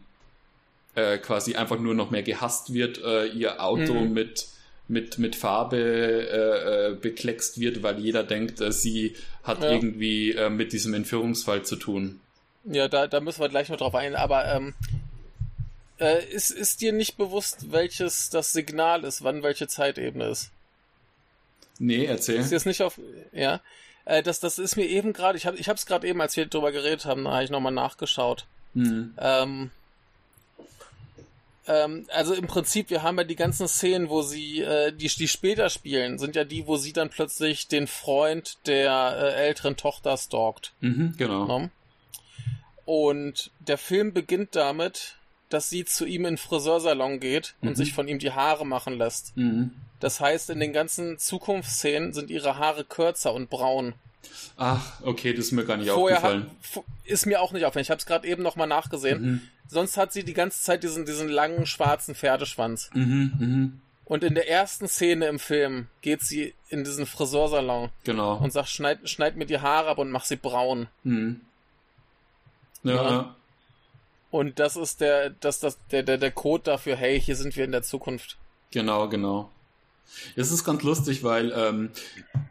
[0.95, 4.13] äh, quasi einfach nur noch mehr gehasst wird, äh, ihr Auto mhm.
[4.13, 4.47] mit
[4.91, 9.71] mit, mit Farbe äh, äh, bekleckst wird, weil jeder denkt, äh, sie hat ja.
[9.71, 12.19] irgendwie äh, mit diesem Entführungsfall zu tun.
[12.65, 14.75] Ja, da, da müssen wir gleich noch drauf ein, aber ähm,
[15.97, 20.51] äh, ist, ist dir nicht bewusst, welches das Signal ist, wann welche Zeitebene ist?
[21.79, 22.35] Nee, erzähl.
[22.35, 22.99] Ist jetzt nicht auf.
[23.31, 23.61] Ja.
[24.23, 26.71] Das, das ist mir eben gerade, ich habe ich es gerade eben, als wir darüber
[26.71, 28.45] geredet haben, da habe ich nochmal nachgeschaut.
[28.73, 29.13] Mhm.
[29.17, 29.71] Ähm,
[31.67, 35.27] ähm, also im Prinzip, wir haben ja die ganzen Szenen, wo sie, äh, die, die
[35.27, 40.17] später spielen, sind ja die, wo sie dann plötzlich den Freund der äh, älteren Tochter
[40.17, 40.73] stalkt.
[40.81, 41.45] Mhm, genau.
[41.45, 41.59] No?
[41.59, 41.71] Ne?
[42.85, 45.17] Und der Film beginnt damit,
[45.49, 47.75] dass sie zu ihm in den Friseursalon geht und mhm.
[47.75, 49.35] sich von ihm die Haare machen lässt.
[49.37, 49.71] Mhm.
[49.99, 53.93] Das heißt, in den ganzen Zukunftsszenen sind ihre Haare kürzer und braun.
[54.57, 56.51] Ach, okay, das ist mir gar nicht Vorher aufgefallen.
[56.75, 57.83] Hat, ist mir auch nicht aufgefallen.
[57.83, 59.21] Ich habe es gerade eben nochmal nachgesehen.
[59.21, 59.41] Mhm.
[59.67, 62.89] Sonst hat sie die ganze Zeit diesen, diesen langen schwarzen Pferdeschwanz.
[62.93, 63.69] Mhm, mh.
[64.05, 67.89] Und in der ersten Szene im Film geht sie in diesen Friseursalon.
[68.03, 68.35] Genau.
[68.35, 70.87] Und sagt, schneid, schneid mir die Haare ab und mach sie braun.
[71.03, 71.39] Mhm.
[72.83, 72.93] Ja.
[72.93, 73.35] ja.
[74.29, 77.65] Und das ist der, das, das, der, der, der Code dafür, hey, hier sind wir
[77.65, 78.37] in der Zukunft.
[78.71, 79.49] Genau, genau.
[80.35, 81.89] Es ist ganz lustig, weil ähm,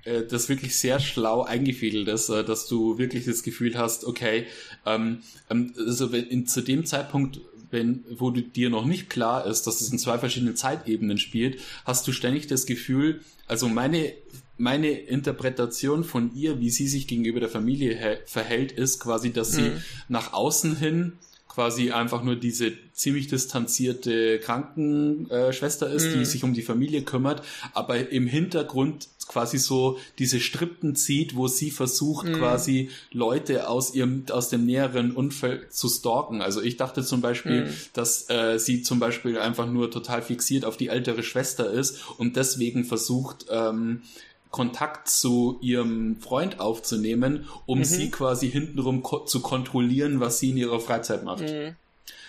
[0.05, 4.47] äh, das wirklich sehr schlau eingefädelt ist, äh, dass du wirklich das Gefühl hast, okay,
[4.87, 9.47] ähm, ähm, also wenn, in, zu dem Zeitpunkt, wenn, wo du dir noch nicht klar
[9.47, 14.13] ist, dass es in zwei verschiedenen Zeitebenen spielt, hast du ständig das Gefühl, also meine
[14.57, 19.71] meine Interpretation von ihr, wie sie sich gegenüber der Familie verhält, ist quasi, dass sie
[19.71, 19.83] mhm.
[20.09, 21.15] nach außen hin
[21.51, 26.19] quasi einfach nur diese ziemlich distanzierte Krankenschwester ist, mhm.
[26.19, 27.43] die sich um die Familie kümmert,
[27.75, 32.35] aber im Hintergrund quasi so diese Strippen zieht, wo sie versucht mhm.
[32.35, 36.41] quasi Leute aus ihrem aus dem näheren Umfeld zu stalken.
[36.41, 37.75] Also ich dachte zum Beispiel, mhm.
[37.93, 42.37] dass äh, sie zum Beispiel einfach nur total fixiert auf die ältere Schwester ist und
[42.37, 44.03] deswegen versucht ähm,
[44.51, 47.85] Kontakt zu ihrem Freund aufzunehmen, um mhm.
[47.85, 51.43] sie quasi hintenrum ko zu kontrollieren, was sie in ihrer Freizeit macht.
[51.43, 51.77] Mhm.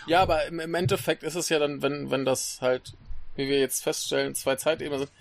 [0.07, 2.93] Ja, aber im, im, Endeffekt ist es ja dann, wenn, wenn das halt,
[3.35, 5.11] wie wir jetzt feststellen, zwei Zeitebenen sind,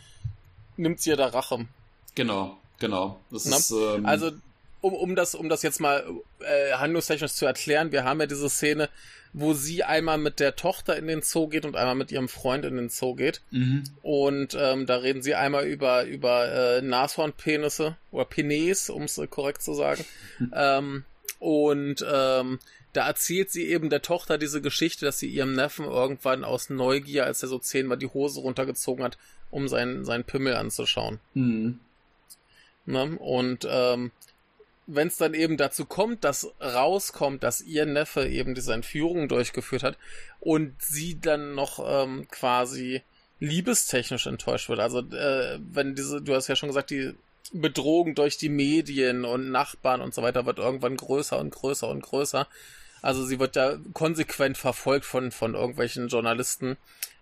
[0.76, 1.66] nimmt sie ja da Rache.
[2.14, 3.18] Genau, genau.
[3.30, 4.32] Das ist, ähm, also,
[4.80, 6.04] um, um das, um das jetzt mal
[6.40, 8.88] äh, handlungstechnisch zu erklären, wir haben ja diese Szene,
[9.32, 12.64] wo sie einmal mit der Tochter in den Zoo geht und einmal mit ihrem Freund
[12.64, 13.40] in den Zoo geht.
[13.50, 13.84] Mhm.
[14.02, 19.26] Und ähm, da reden sie einmal über, über äh, Nashornpenisse oder Penis, um es äh,
[19.26, 20.04] korrekt zu sagen.
[20.38, 20.52] Mhm.
[20.60, 21.04] Ähm,
[21.38, 22.58] und ähm,
[22.92, 27.24] da erzählt sie eben der Tochter diese Geschichte, dass sie ihrem Neffen irgendwann aus Neugier,
[27.24, 29.16] als er so zehnmal die Hose runtergezogen hat,
[29.50, 31.20] um seinen, seinen Pimmel anzuschauen.
[31.34, 31.78] Mhm.
[32.84, 33.16] Ne?
[33.18, 34.10] Und ähm,
[34.94, 39.82] wenn es dann eben dazu kommt, dass rauskommt, dass ihr Neffe eben diese Entführung durchgeführt
[39.82, 39.96] hat
[40.40, 43.02] und sie dann noch ähm, quasi
[43.38, 44.80] liebestechnisch enttäuscht wird.
[44.80, 47.14] Also äh, wenn diese, du hast ja schon gesagt, die
[47.52, 52.02] Bedrohung durch die Medien und Nachbarn und so weiter wird irgendwann größer und größer und
[52.02, 52.46] größer.
[53.02, 56.76] Also sie wird ja konsequent verfolgt von, von irgendwelchen Journalisten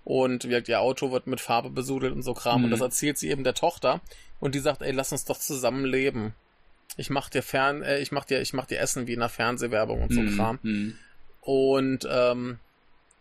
[0.04, 2.64] und wie gesagt, ihr Auto wird mit Farbe besudelt und so Kram mhm.
[2.64, 4.00] und das erzählt sie eben der Tochter
[4.40, 6.34] und die sagt, ey, lass uns doch zusammen leben
[6.98, 9.28] ich mach dir fern, äh, ich mach dir, ich mach dir Essen wie in der
[9.28, 10.58] Fernsehwerbung und so mm, Kram.
[10.62, 10.98] Mm.
[11.40, 12.58] Und ähm,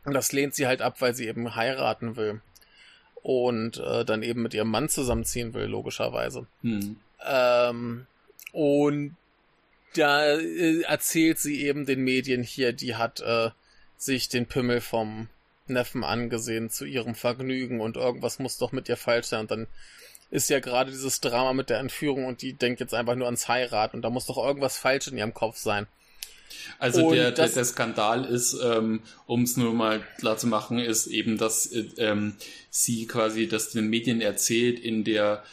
[0.04, 2.42] das lehnt sie halt ab, weil sie eben heiraten will.
[3.22, 6.48] Und äh, dann eben mit ihrem Mann zusammenziehen will, logischerweise.
[6.64, 6.96] Mm.
[7.24, 8.08] Ähm,
[8.52, 9.16] und
[9.94, 13.52] da äh, erzählt sie eben den Medien hier, die hat äh,
[13.96, 15.30] sich den Pimmel vom
[15.68, 19.42] Neffen angesehen zu ihrem Vergnügen und irgendwas muss doch mit ihr falsch sein.
[19.42, 19.68] Und dann
[20.30, 23.48] ist ja gerade dieses Drama mit der Entführung und die denkt jetzt einfach nur ans
[23.48, 25.88] Heirat und da muss doch irgendwas falsch in ihrem Kopf sein.
[26.80, 31.08] Also der, der, der, Skandal ist, ähm, um es nur mal klar zu machen, ist
[31.08, 32.36] eben, dass äh, ähm,
[32.70, 35.44] sie quasi das den Medien erzählt in der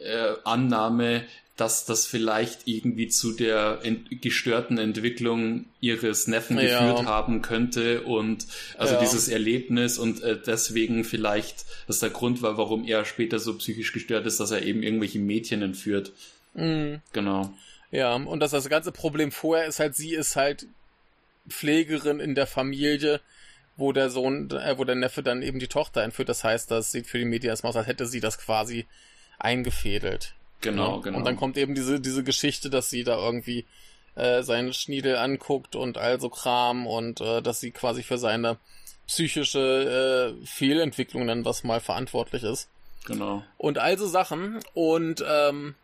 [0.00, 1.24] äh, Annahme,
[1.58, 6.62] dass das vielleicht irgendwie zu der ent gestörten Entwicklung ihres Neffen ja.
[6.62, 8.46] geführt haben könnte und
[8.78, 9.00] also ja.
[9.00, 13.92] dieses Erlebnis und äh, deswegen vielleicht das der Grund war, warum er später so psychisch
[13.92, 16.12] gestört ist, dass er eben irgendwelche Mädchen entführt.
[16.54, 17.00] Mhm.
[17.12, 17.52] Genau.
[17.90, 20.66] Ja, und das, das ganze Problem vorher ist halt, sie ist halt
[21.48, 23.20] Pflegerin in der Familie,
[23.76, 26.28] wo der Sohn, äh, wo der Neffe dann eben die Tochter entführt.
[26.28, 28.86] Das heißt, das sieht für die Medien erstmal aus, als hätte sie das quasi
[29.40, 30.34] eingefädelt.
[30.60, 31.02] Genau, ja?
[31.02, 31.18] genau.
[31.18, 33.64] Und dann kommt eben diese, diese Geschichte, dass sie da irgendwie
[34.14, 38.58] äh, seinen Schniedel anguckt und also Kram und äh, dass sie quasi für seine
[39.06, 42.68] psychische äh, Fehlentwicklung dann was mal verantwortlich ist.
[43.06, 43.42] Genau.
[43.56, 44.60] Und also Sachen.
[44.74, 45.74] Und ähm,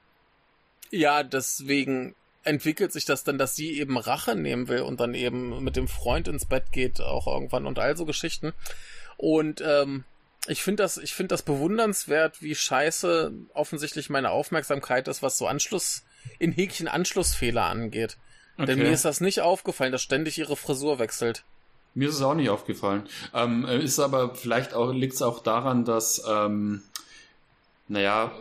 [0.90, 5.64] ja, deswegen entwickelt sich das dann, dass sie eben Rache nehmen will und dann eben
[5.64, 8.52] mit dem Freund ins Bett geht, auch irgendwann und all so Geschichten.
[9.16, 10.04] Und ähm,
[10.46, 15.46] ich finde das, ich finde das bewundernswert, wie scheiße offensichtlich meine Aufmerksamkeit ist, was so
[15.46, 16.04] Anschluss,
[16.38, 18.16] in Häkchen Anschlussfehler angeht.
[18.56, 18.66] Okay.
[18.66, 21.44] Denn mir ist das nicht aufgefallen, dass ständig ihre Frisur wechselt.
[21.94, 23.04] Mir ist es auch nicht aufgefallen.
[23.32, 26.82] Ähm, ist aber vielleicht auch, liegt es auch daran, dass, ähm,
[27.88, 28.32] naja,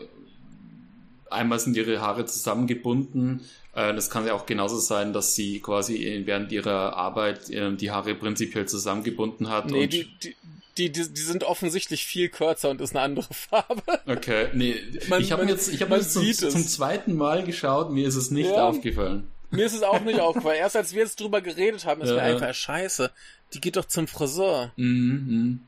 [1.30, 3.42] einmal sind ihre Haare zusammengebunden.
[3.74, 7.92] Äh, das kann ja auch genauso sein, dass sie quasi während ihrer Arbeit äh, die
[7.92, 9.68] Haare prinzipiell zusammengebunden hat.
[9.68, 10.36] Nee, die, die,
[10.78, 13.84] die, die, die sind offensichtlich viel kürzer und ist eine andere Farbe.
[14.08, 14.76] Okay, nee.
[15.08, 18.32] Man, ich habe jetzt, ich hab jetzt zum, zum, zweiten Mal geschaut, mir ist es
[18.32, 19.28] nicht ja, aufgefallen.
[19.52, 20.58] Mir ist es auch nicht aufgefallen.
[20.58, 23.12] Erst als wir jetzt drüber geredet haben, ist ja, mir einfach scheiße.
[23.54, 24.72] Die geht doch zum Friseur.
[24.78, 25.60] Mhm,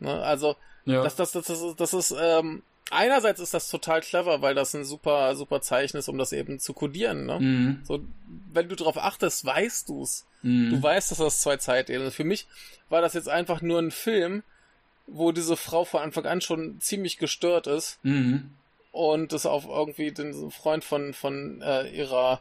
[0.00, 0.06] mh.
[0.06, 0.54] ne, also,
[0.84, 1.02] ja.
[1.02, 4.74] das, das, das, das, ist, das ist, ähm, einerseits ist das total clever, weil das
[4.74, 7.26] ein super, super Zeichen ist, um das eben zu kodieren.
[7.26, 7.40] Ne?
[7.40, 7.80] Mhm.
[7.84, 8.00] So,
[8.52, 10.24] wenn du darauf achtest, weißt du's.
[10.46, 10.70] Mhm.
[10.70, 12.12] Du weißt, dass das zwei Zeitebenen.
[12.12, 12.46] Für mich
[12.88, 14.44] war das jetzt einfach nur ein Film,
[15.08, 18.50] wo diese Frau von Anfang an schon ziemlich gestört ist mhm.
[18.92, 22.40] und das auf irgendwie den Freund von von äh, ihrer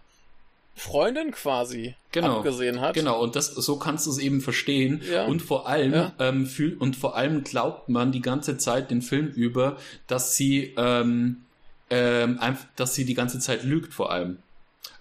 [0.75, 2.93] Freundin quasi genau, abgesehen hat.
[2.95, 5.01] Genau, und das so kannst du es eben verstehen.
[5.09, 5.25] Ja.
[5.25, 6.13] Und vor allem ja.
[6.19, 10.73] ähm, fühl, und vor allem glaubt man die ganze Zeit den Film über, dass sie
[10.77, 11.37] ähm,
[11.89, 12.39] ähm,
[12.75, 14.39] dass sie die ganze Zeit lügt vor allem.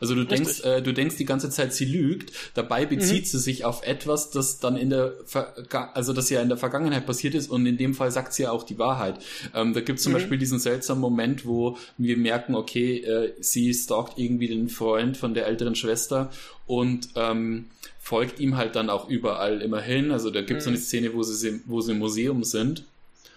[0.01, 0.39] Also du Richtig.
[0.39, 2.33] denkst, äh, du denkst die ganze Zeit, sie lügt.
[2.55, 3.29] Dabei bezieht mhm.
[3.29, 5.55] sie sich auf etwas, das dann in der, Ver
[5.95, 8.51] also das ja in der Vergangenheit passiert ist und in dem Fall sagt sie ja
[8.51, 9.19] auch die Wahrheit.
[9.55, 10.17] Ähm, da gibt es zum mhm.
[10.17, 15.35] Beispiel diesen seltsamen Moment, wo wir merken, okay, äh, sie stalkt irgendwie den Freund von
[15.35, 16.31] der älteren Schwester
[16.67, 17.67] und ähm,
[18.01, 20.11] folgt ihm halt dann auch überall immer hin.
[20.11, 20.71] Also da gibt es mhm.
[20.71, 22.85] so eine Szene, wo sie, wo sie im Museum sind.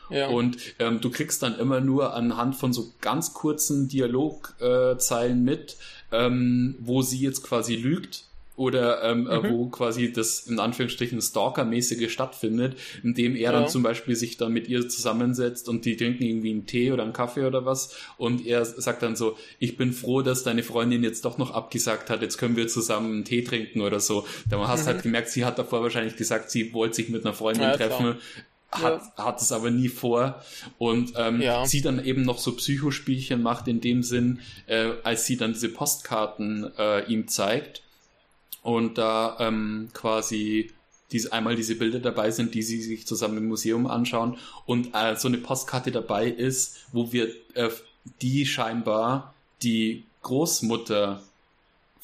[0.09, 0.27] Ja.
[0.27, 5.77] Und ähm, du kriegst dann immer nur anhand von so ganz kurzen Dialogzeilen äh, mit,
[6.11, 9.51] ähm, wo sie jetzt quasi lügt oder ähm, äh, mhm.
[9.51, 13.51] wo quasi das in Anführungsstrichen Stalker-mäßige stattfindet, indem er ja.
[13.51, 17.03] dann zum Beispiel sich dann mit ihr zusammensetzt und die trinken irgendwie einen Tee oder
[17.03, 21.03] einen Kaffee oder was und er sagt dann so, ich bin froh, dass deine Freundin
[21.03, 24.25] jetzt doch noch abgesagt hat, jetzt können wir zusammen einen Tee trinken oder so.
[24.49, 24.87] Da hast mhm.
[24.87, 28.15] halt gemerkt, sie hat davor wahrscheinlich gesagt, sie wollte sich mit einer Freundin ja, treffen.
[28.69, 29.25] Hat, ja.
[29.25, 30.43] hat es aber nie vor
[30.77, 31.65] und ähm, ja.
[31.65, 35.69] sie dann eben noch so Psychospielchen macht in dem Sinn, äh, als sie dann diese
[35.69, 37.81] Postkarten äh, ihm zeigt
[38.63, 40.71] und da ähm, quasi
[41.11, 45.15] diese, einmal diese Bilder dabei sind, die sie sich zusammen im Museum anschauen und äh,
[45.15, 47.69] so eine Postkarte dabei ist, wo wir äh,
[48.21, 51.21] die scheinbar die Großmutter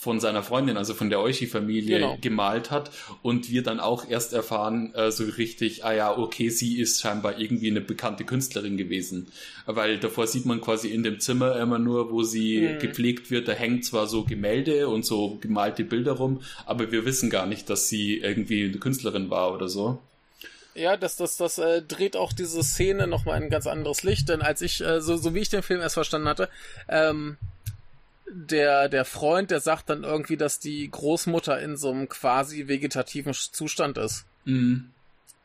[0.04, 2.18] von seiner Freundin, also von der Euchi-Familie, genau.
[2.20, 6.80] gemalt hat und wir dann auch erst erfahren, äh, so richtig, ah ja, okay, sie
[6.80, 9.32] ist scheinbar irgendwie eine bekannte Künstlerin gewesen.
[9.66, 12.80] Weil davor sieht man quasi in dem Zimmer immer nur, wo sie mhm.
[12.80, 17.30] gepflegt wird, da hängt zwar so Gemälde und so gemalte Bilder rum, aber wir wissen
[17.30, 20.00] gar nicht, dass sie irgendwie eine Künstlerin war oder so.
[20.76, 24.28] Ja, das, das, das äh, dreht auch diese Szene nochmal in ein ganz anderes Licht,
[24.28, 26.50] denn als ich, äh, so, so wie ich den Film erst verstanden hatte,
[26.90, 27.38] ähm,
[28.30, 33.34] der, der Freund, der sagt dann irgendwie, dass die Großmutter in so einem quasi vegetativen
[33.34, 34.26] Zustand ist.
[34.46, 34.92] Mhm.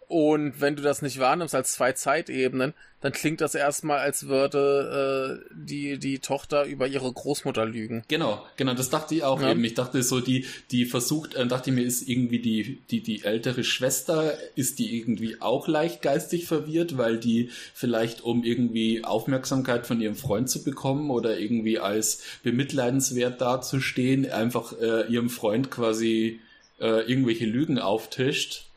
[0.08, 5.42] Und wenn du das nicht wahrnimmst als zwei Zeitebenen, dann klingt das erstmal, als würde
[5.46, 8.02] äh, die, die Tochter über ihre Großmutter lügen.
[8.08, 9.52] Genau, genau, das dachte ich auch ja.
[9.52, 9.62] eben.
[9.62, 13.22] Ich dachte so, die, die versucht, äh, dachte ich mir, ist irgendwie die, die, die
[13.22, 19.86] ältere Schwester, ist die irgendwie auch leicht geistig verwirrt, weil die vielleicht, um irgendwie Aufmerksamkeit
[19.86, 26.40] von ihrem Freund zu bekommen oder irgendwie als bemitleidenswert dazustehen, einfach äh, ihrem Freund quasi
[26.80, 28.67] äh, irgendwelche Lügen auftischt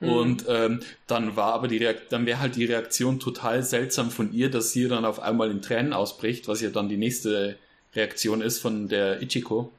[0.00, 0.08] Mhm.
[0.08, 4.32] Und ähm, dann war aber die Reakt dann wäre halt die Reaktion total seltsam von
[4.32, 7.56] ihr, dass sie dann auf einmal in Tränen ausbricht, was ja dann die nächste
[7.94, 9.72] Reaktion ist von der Ichiko,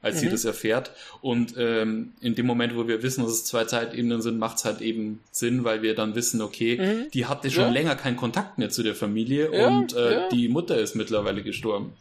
[0.00, 0.20] als mhm.
[0.20, 0.92] sie das erfährt.
[1.20, 4.64] Und ähm, in dem Moment, wo wir wissen, dass es zwei Zeitebenen sind, macht es
[4.64, 7.10] halt eben Sinn, weil wir dann wissen, okay, mhm.
[7.10, 7.70] die hatte schon ja.
[7.70, 10.28] länger keinen Kontakt mehr zu der Familie ja, und äh, ja.
[10.30, 11.92] die Mutter ist mittlerweile gestorben.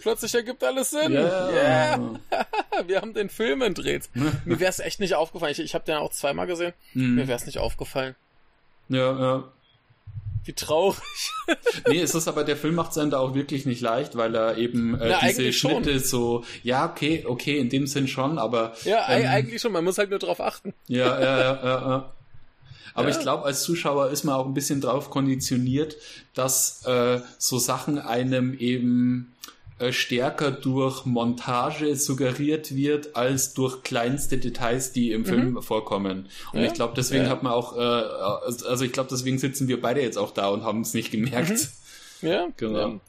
[0.00, 1.12] Plötzlich ergibt alles Sinn.
[1.12, 1.50] Ja.
[1.50, 2.20] Yeah.
[2.86, 4.08] Wir haben den Film entdreht.
[4.44, 5.52] Mir wäre es echt nicht aufgefallen.
[5.52, 6.72] Ich, ich habe den auch zweimal gesehen.
[6.94, 7.14] Mhm.
[7.16, 8.14] Mir wäre es nicht aufgefallen.
[8.88, 9.44] Ja, ja.
[10.44, 11.02] Wie traurig.
[11.88, 14.34] nee, es ist aber, der Film macht es einem da auch wirklich nicht leicht, weil
[14.34, 16.04] er eben äh, Na, diese Schnitte schon.
[16.04, 18.72] so, ja, okay, okay, in dem Sinn schon, aber.
[18.84, 20.72] Ja, ähm, eigentlich schon, man muss halt nur drauf achten.
[20.86, 21.62] Ja, ja, ja, ja.
[21.64, 22.12] ja.
[22.94, 23.14] Aber ja.
[23.14, 25.96] ich glaube, als Zuschauer ist man auch ein bisschen drauf konditioniert,
[26.34, 29.36] dass äh, so Sachen einem eben
[29.78, 35.26] äh, stärker durch Montage suggeriert wird als durch kleinste Details, die im mhm.
[35.26, 36.28] Film vorkommen.
[36.52, 37.30] Und ja, ich glaube, deswegen ja.
[37.30, 40.64] hat man auch, äh, also ich glaube, deswegen sitzen wir beide jetzt auch da und
[40.64, 41.68] haben es nicht gemerkt.
[42.20, 42.28] Mhm.
[42.28, 42.88] Ja, genau.
[42.88, 43.00] Ja.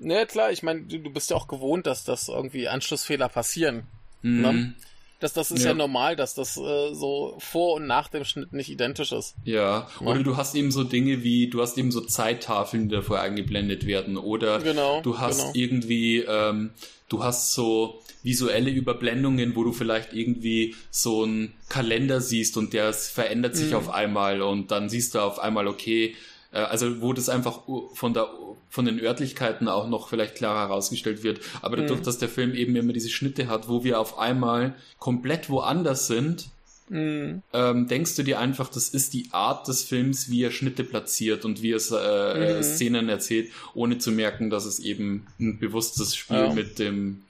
[0.00, 3.82] Ne, klar, ich meine, du, du bist ja auch gewohnt, dass das irgendwie Anschlussfehler passieren.
[4.22, 4.74] Ne?
[5.20, 5.70] Das, das ist ja.
[5.70, 5.74] Ja.
[5.74, 9.34] normal, dass das äh, so vor und nach dem Schnitt nicht identisch ist.
[9.44, 10.06] Ja, Ja.
[10.06, 13.86] oder du hast eben so Dinge wie, du hast eben so Zeittafeln, die davor eingeblendet
[13.86, 15.50] werden, oder Genau, du hast genau.
[15.54, 16.70] irgendwie, ähm,
[17.08, 22.92] du hast so visuelle Überblendungen, wo du vielleicht irgendwie so einen Kalender siehst und der
[22.92, 23.76] verändert sich Mhm.
[23.76, 26.14] auf einmal und dann siehst du auf einmal, okay,
[26.52, 27.60] also wo das einfach
[27.94, 28.28] von der
[28.70, 31.40] von den Örtlichkeiten auch noch vielleicht klarer herausgestellt wird.
[31.62, 32.04] Aber dadurch, Mhm.
[32.04, 36.48] dass der Film eben immer diese Schnitte hat, wo wir auf einmal komplett woanders sind,
[36.90, 37.42] Mhm.
[37.52, 41.44] ähm, denkst du dir einfach, das ist die Art des Films, wie er Schnitte platziert
[41.44, 42.62] und wie es äh, Mhm.
[42.62, 46.52] Szenen erzählt, ohne zu merken, dass es eben ein bewusstes Spiel Ja.
[46.54, 47.22] mit dem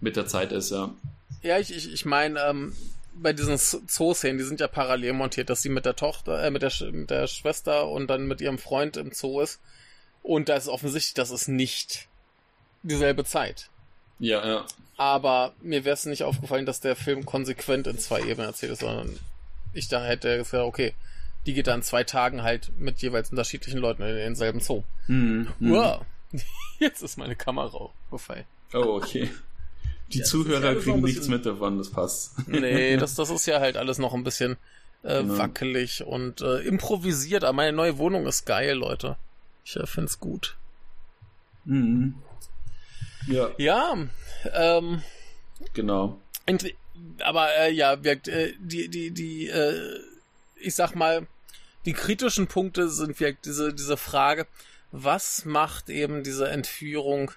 [0.00, 0.90] mit der Zeit ist, ja.
[1.42, 2.72] Ja, ich, ich, ich meine, ähm,
[3.14, 6.62] bei diesen Zoo-Szenen, die sind ja parallel montiert, dass sie mit der Tochter, äh, mit
[6.62, 9.60] der, mit der Schwester und dann mit ihrem Freund im Zoo ist.
[10.22, 12.08] Und da ist offensichtlich, das ist nicht
[12.82, 13.68] dieselbe Zeit.
[14.18, 14.66] Ja, ja.
[14.96, 18.80] Aber mir wäre es nicht aufgefallen, dass der Film konsequent in zwei Ebenen erzählt ist,
[18.80, 19.18] sondern
[19.72, 20.94] ich da hätte gesagt, okay,
[21.46, 24.82] die geht dann zwei Tagen halt mit jeweils unterschiedlichen Leuten in denselben Zoo.
[25.06, 25.70] Hm, hm.
[25.70, 26.02] Wow.
[26.78, 28.44] Jetzt ist meine Kamera gefallen.
[28.72, 29.30] Oh, okay.
[30.12, 32.32] Die Ja, Zuhörer kriegen nichts mit davon, das passt.
[32.48, 34.52] Nee, das, das ist ja halt alles noch ein bisschen
[35.02, 35.38] äh, Genau.
[35.38, 37.44] wackelig und äh, improvisiert.
[37.44, 39.16] Aber meine neue Wohnung ist geil, Leute.
[39.64, 40.56] Ich äh, find's gut.
[41.64, 42.14] Mhm.
[43.26, 43.96] Ja, Ja,
[44.52, 45.02] ähm,
[45.72, 46.20] genau.
[47.20, 49.98] aber äh, ja, wirkt, äh, die, die, die, äh,
[50.60, 51.26] ich sag mal,
[51.86, 54.46] die kritischen Punkte sind wirkt diese, diese Frage,
[54.92, 57.30] was macht eben diese Entführung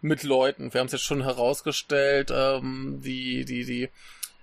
[0.00, 0.72] mit Leuten?
[0.72, 3.88] Wir haben es jetzt schon herausgestellt, ähm, die, die, die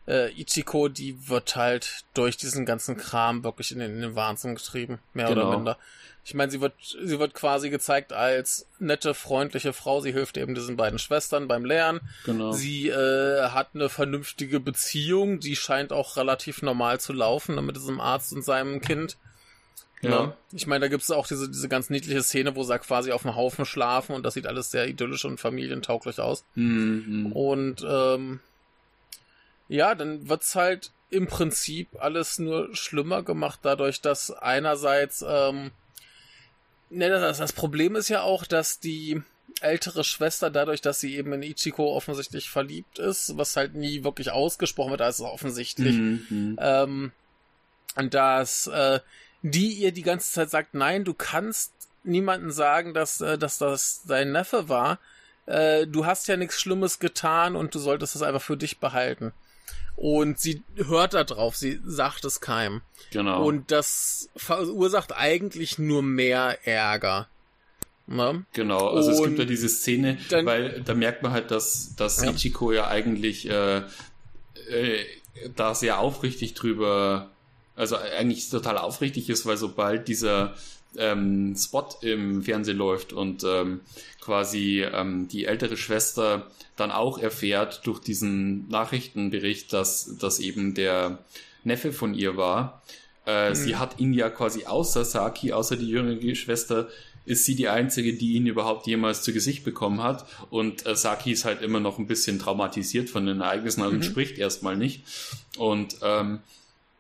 [0.07, 4.55] äh, Ichiko, die wird halt durch diesen ganzen Kram wirklich in den, in den Wahnsinn
[4.55, 5.55] getrieben, mehr oder Genau.
[5.55, 5.77] minder.
[6.25, 9.99] Ich meine, sie wird, sie wird quasi gezeigt als nette, freundliche Frau.
[9.99, 11.99] Sie hilft eben diesen beiden Schwestern beim Lernen.
[12.23, 12.53] Genau.
[12.53, 17.75] Sie äh, hat eine vernünftige Beziehung, die scheint auch relativ normal zu laufen ne, mit
[17.75, 19.17] diesem Arzt und seinem Kind.
[20.03, 20.27] Ja.
[20.27, 20.33] Ne?
[20.51, 23.23] Ich meine, da gibt es auch diese, diese ganz niedliche Szene, wo sie quasi auf
[23.23, 26.43] dem Haufen schlafen und das sieht alles sehr idyllisch und familientauglich aus.
[26.55, 27.31] Mhm.
[27.31, 28.39] Und ähm,
[29.67, 35.71] ja, dann wird's halt im Prinzip alles nur schlimmer gemacht, dadurch, dass einerseits, ähm,
[36.89, 39.21] ne, das, das Problem ist ja auch, dass die
[39.61, 44.31] ältere Schwester, dadurch, dass sie eben in Ichiko offensichtlich verliebt ist, was halt nie wirklich
[44.31, 46.57] ausgesprochen wird, es offensichtlich, Mhm.
[46.59, 47.11] ähm,
[48.09, 48.99] dass äh,
[49.43, 51.71] die ihr die ganze Zeit sagt, nein, du kannst
[52.03, 54.99] niemanden sagen, dass, äh, dass das dein Neffe war.
[55.45, 59.31] Äh, du hast ja nichts Schlimmes getan und du solltest es einfach für dich behalten.
[59.95, 62.81] Und sie hört da drauf, sie sagt es keinem.
[63.11, 63.43] Genau.
[63.45, 67.27] Und das verursacht eigentlich nur mehr Ärger.
[68.07, 68.43] Ne?
[68.53, 71.95] Genau, also es gibt Und ja diese Szene, dann- weil da merkt man halt, dass,
[71.95, 72.31] dass Ja.
[72.31, 73.83] Ichiko ja eigentlich äh,
[74.69, 75.05] äh,
[75.55, 77.29] da sehr aufrichtig drüber,
[77.75, 80.53] also eigentlich total aufrichtig ist, weil sobald dieser
[80.97, 83.81] ähm, Spot im Fernsehen läuft und ähm,
[84.21, 91.19] quasi ähm, die ältere Schwester dann auch erfährt durch diesen Nachrichtenbericht, dass, dass eben der
[91.63, 92.83] Neffe von ihr war.
[93.25, 93.55] Äh, Mhm.
[93.55, 96.87] Sie hat ihn ja quasi außer Saki, außer die jüngere Schwester,
[97.25, 100.25] ist sie die einzige, die ihn überhaupt jemals zu Gesicht bekommen hat.
[100.49, 104.03] Und äh, Saki ist halt immer noch ein bisschen traumatisiert von den Ereignissen und Mhm.
[104.03, 105.03] spricht erstmal nicht.
[105.57, 106.39] Und ähm,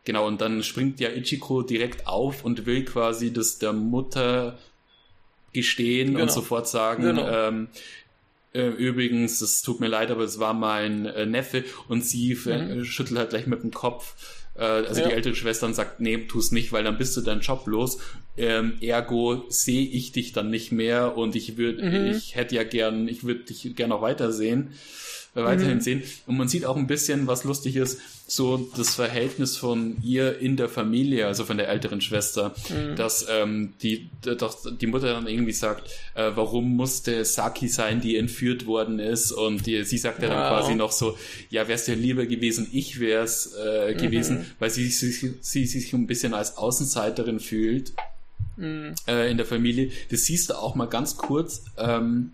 [0.05, 4.57] genau, und dann springt ja Ichiko direkt auf und will quasi das der Mutter
[5.53, 6.23] gestehen Genau.
[6.23, 7.27] und sofort sagen, Genau.
[7.29, 7.67] ähm,
[8.53, 12.49] äh, übrigens, es tut mir leid, aber es war mein äh, Neffe und sie Mhm.
[12.51, 14.15] äh, schüttelt halt gleich mit dem Kopf.
[14.55, 15.07] Äh, also Ja.
[15.07, 17.99] die ältere Schwester und sagt, nee, tu's nicht, weil dann bist du deinen Job los.
[18.37, 22.11] Ähm, ergo sehe ich dich dann nicht mehr und ich würde, Mhm.
[22.11, 24.71] ich hätte ja gern, ich würde dich gern noch weitersehen,
[25.33, 25.81] weiterhin Mhm.
[25.81, 26.03] sehen.
[26.27, 30.55] Und man sieht auch ein bisschen, was lustig ist, so das Verhältnis von ihr in
[30.57, 32.95] der Familie, also von der älteren Schwester, Mhm.
[32.95, 38.15] dass ähm, die, doch die Mutter dann irgendwie sagt, äh, warum musste Saki sein, die
[38.15, 40.59] entführt worden ist und die, sie sagt ja dann Wow.
[40.61, 41.17] quasi noch so,
[41.49, 44.45] ja, wär's dir lieber gewesen, ich wär's äh, gewesen, Mhm.
[44.59, 47.91] weil sie, sie, sie sich ein bisschen als Außenseiterin fühlt
[48.55, 48.93] Mhm.
[49.07, 49.91] äh, in der Familie.
[50.11, 52.31] Das siehst du auch mal ganz kurz, ähm,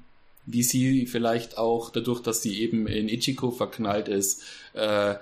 [0.52, 4.42] wie sie vielleicht auch dadurch, dass sie eben in Ichiko verknallt ist,
[4.74, 5.16] äh,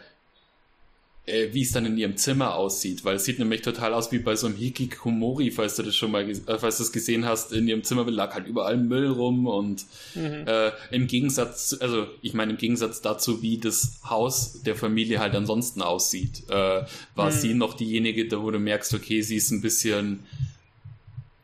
[1.25, 4.19] äh, wie es dann in ihrem Zimmer aussieht, weil es sieht nämlich total aus wie
[4.19, 7.51] bei so einem Hikikomori, falls du das schon mal, äh, falls du das gesehen hast,
[7.51, 10.45] in ihrem Zimmer lag halt überall Müll rum und Mhm.
[10.47, 15.35] äh, im Gegensatz, also ich meine im Gegensatz dazu, wie das Haus der Familie halt
[15.35, 16.83] ansonsten aussieht, äh,
[17.15, 17.31] war Mhm.
[17.31, 20.19] sie noch diejenige, da wo du merkst, okay, sie ist ein bisschen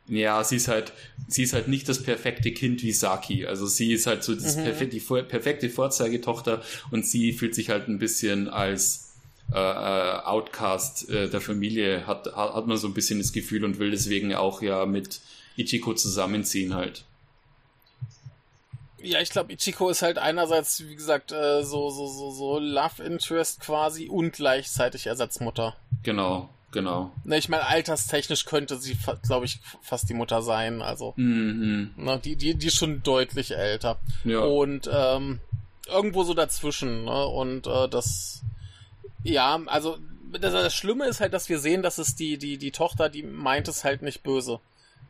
[0.08, 0.92] ja, sie ist halt,
[1.28, 3.46] sie ist halt nicht das perfekte Kind wie Saki.
[3.46, 4.64] Also sie ist halt so das mhm.
[4.64, 9.14] perfekte, die perfekte Vorzeigetochter und sie fühlt sich halt ein bisschen als
[9.54, 13.80] äh, äh, Outcast äh, der Familie, hat, hat man so ein bisschen das Gefühl und
[13.80, 15.22] will deswegen auch ja mit
[15.58, 17.06] Ichiko zusammenziehen halt.
[19.02, 23.04] Ja, ich glaube, Ichiko ist halt einerseits, wie gesagt, äh, so, so, so, so Love
[23.04, 25.76] Interest quasi und gleichzeitig Ersatzmutter.
[26.04, 26.50] Genau.
[26.74, 27.12] Genau.
[27.24, 30.82] Ne, ich meine, alterstechnisch könnte sie, glaube ich, fast die Mutter sein.
[30.82, 31.92] Also, mhm.
[31.96, 34.00] ne, die, die, die ist schon deutlich älter.
[34.26, 34.40] Ja.
[34.40, 35.40] Und ähm,
[35.88, 37.06] irgendwo so dazwischen.
[37.06, 37.26] Ne?
[37.28, 38.42] Und äh, das,
[39.24, 39.98] ja, also
[40.32, 43.24] das, das Schlimme ist halt, dass wir sehen, dass es die, die, die Tochter, die
[43.24, 44.60] meint es halt nicht böse.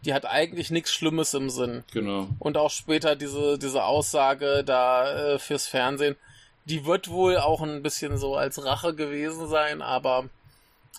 [0.06, 1.86] Die hat eigentlich nichts Schlimmes im Sinn.
[1.94, 2.28] Genau.
[2.40, 6.18] Und auch später diese, diese Aussage da äh, fürs Fernsehen,
[6.66, 10.26] die wird wohl auch ein bisschen so als Rache gewesen sein, aber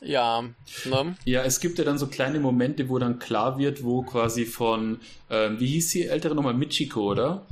[0.00, 0.42] ja,
[0.84, 1.16] ne?
[1.24, 5.00] Ja, es gibt ja dann so kleine Momente, wo dann klar wird, wo quasi von,
[5.30, 7.46] ähm, wie hieß die ältere nochmal, Michiko, oder?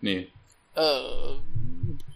[0.00, 0.28] Nee.
[0.74, 0.82] Äh,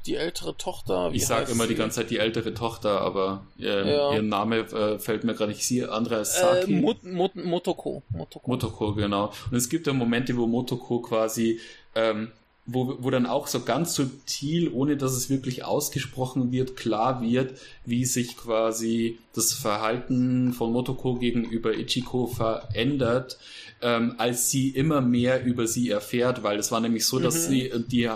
[0.06, 1.10] die ältere Tochter.
[1.12, 4.12] ich sage immer die ganze Zeit die ältere Tochter, aber äh, ja.
[4.12, 5.64] ihr Name äh, fällt mir gerade nicht.
[5.64, 6.74] Sie, andere ist Saki.
[6.74, 8.02] Äh, Mot Mot Motoko.
[8.10, 8.50] Motoko.
[8.50, 9.32] Motoko, genau.
[9.50, 11.58] Und es gibt ja Momente, wo Motoko quasi
[11.94, 12.32] ähm,
[12.66, 17.58] wo, wo dann auch so ganz subtil, ohne dass es wirklich ausgesprochen wird, klar wird,
[17.84, 23.38] wie sich quasi das Verhalten von Motoko gegenüber Ichiko verändert,
[23.82, 27.50] ähm, als sie immer mehr über sie erfährt, weil es war nämlich so, dass mhm.
[27.50, 28.10] sie, die,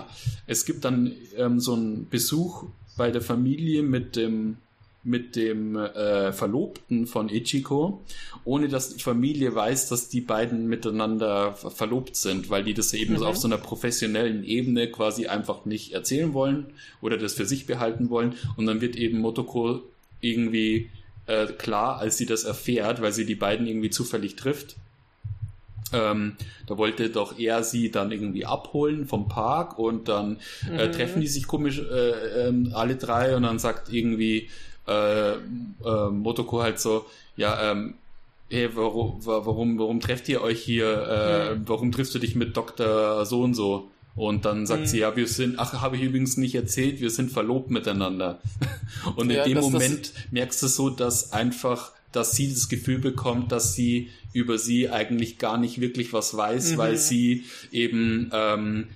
[0.46, 2.64] es gibt dann ähm, so einen Besuch
[2.96, 4.56] bei der Familie mit dem
[5.08, 8.02] mit dem äh, Verlobten von Ichiko,
[8.44, 13.14] ohne dass die Familie weiß, dass die beiden miteinander verlobt sind, weil die das eben
[13.14, 13.22] mhm.
[13.22, 16.66] auf so einer professionellen Ebene quasi einfach nicht erzählen wollen
[17.00, 18.34] oder das für sich behalten wollen.
[18.56, 19.80] Und dann wird eben Motoko
[20.20, 20.90] irgendwie
[21.26, 24.76] äh, klar, als sie das erfährt, weil sie die beiden irgendwie zufällig trifft.
[25.90, 26.36] Ähm,
[26.66, 30.36] da wollte doch er sie dann irgendwie abholen vom Park und dann
[30.70, 30.92] äh, mhm.
[30.92, 34.50] treffen die sich komisch äh, äh, alle drei und dann sagt irgendwie
[34.88, 37.94] äh, äh, Motoko halt so, ja, ähm,
[38.50, 41.62] hey, warum, warum, warum trefft ihr euch hier, äh, mhm.
[41.66, 43.24] warum triffst du dich mit Dr.
[43.26, 43.90] so und so?
[44.16, 44.86] Und dann sagt mhm.
[44.86, 48.40] sie, ja, wir sind, ach, habe ich übrigens nicht erzählt, wir sind verlobt miteinander.
[49.14, 53.52] Und in ja, dem Moment merkst du so, dass einfach, dass sie das Gefühl bekommt,
[53.52, 56.78] dass sie über sie eigentlich gar nicht wirklich was weiß, mhm.
[56.78, 58.88] weil sie eben ähm,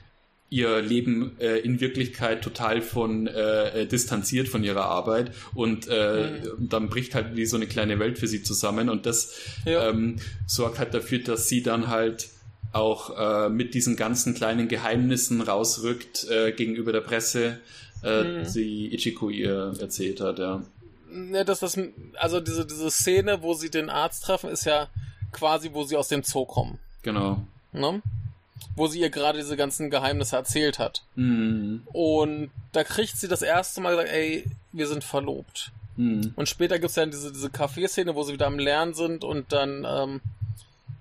[0.52, 6.68] ihr Leben äh, in Wirklichkeit total von äh, distanziert von ihrer Arbeit und äh, mhm.
[6.68, 9.34] dann bricht halt wie so eine kleine Welt für sie zusammen und das
[9.64, 9.88] ja.
[9.88, 12.28] ähm, sorgt halt dafür, dass sie dann halt
[12.72, 17.58] auch äh, mit diesen ganzen kleinen Geheimnissen rausrückt äh, gegenüber der Presse,
[18.04, 18.52] äh, mhm.
[18.52, 20.62] die Ichiko ihr erzählt hat, ja.
[21.10, 21.78] Ne, dass das,
[22.14, 24.88] also diese, diese Szene, wo sie den Arzt treffen, ist ja
[25.30, 26.78] quasi, wo sie aus dem Zoo kommen.
[27.02, 27.46] Genau.
[27.72, 28.02] Ne?
[28.76, 31.02] Wo sie ihr gerade diese ganzen Geheimnisse erzählt hat.
[31.14, 31.82] Mhm.
[31.92, 35.72] Und da kriegt sie das erste Mal gesagt, ey, wir sind verlobt.
[35.96, 36.32] Mhm.
[36.36, 39.86] Und später gibt's dann diese, diese Kaffeeszene, wo sie wieder am Lernen sind und dann
[39.88, 40.20] ähm,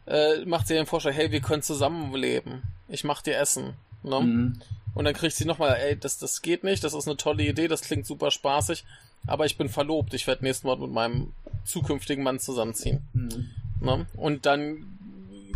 [0.06, 2.64] äh, macht sie den Vorschlag, hey, wir können zusammenleben.
[2.88, 3.74] Ich mach dir Essen.
[4.04, 4.20] Ne?
[4.20, 4.62] Mhm.
[4.94, 7.68] Und dann kriegt sie nochmal, ey, das, das geht nicht, das ist eine tolle Idee,
[7.68, 8.84] das klingt super spaßig,
[9.26, 11.32] aber ich bin verlobt, ich werde nächsten Mal mit meinem
[11.64, 13.02] zukünftigen Mann zusammenziehen.
[13.14, 13.50] Mhm.
[13.80, 14.06] Ne?
[14.16, 14.86] Und dann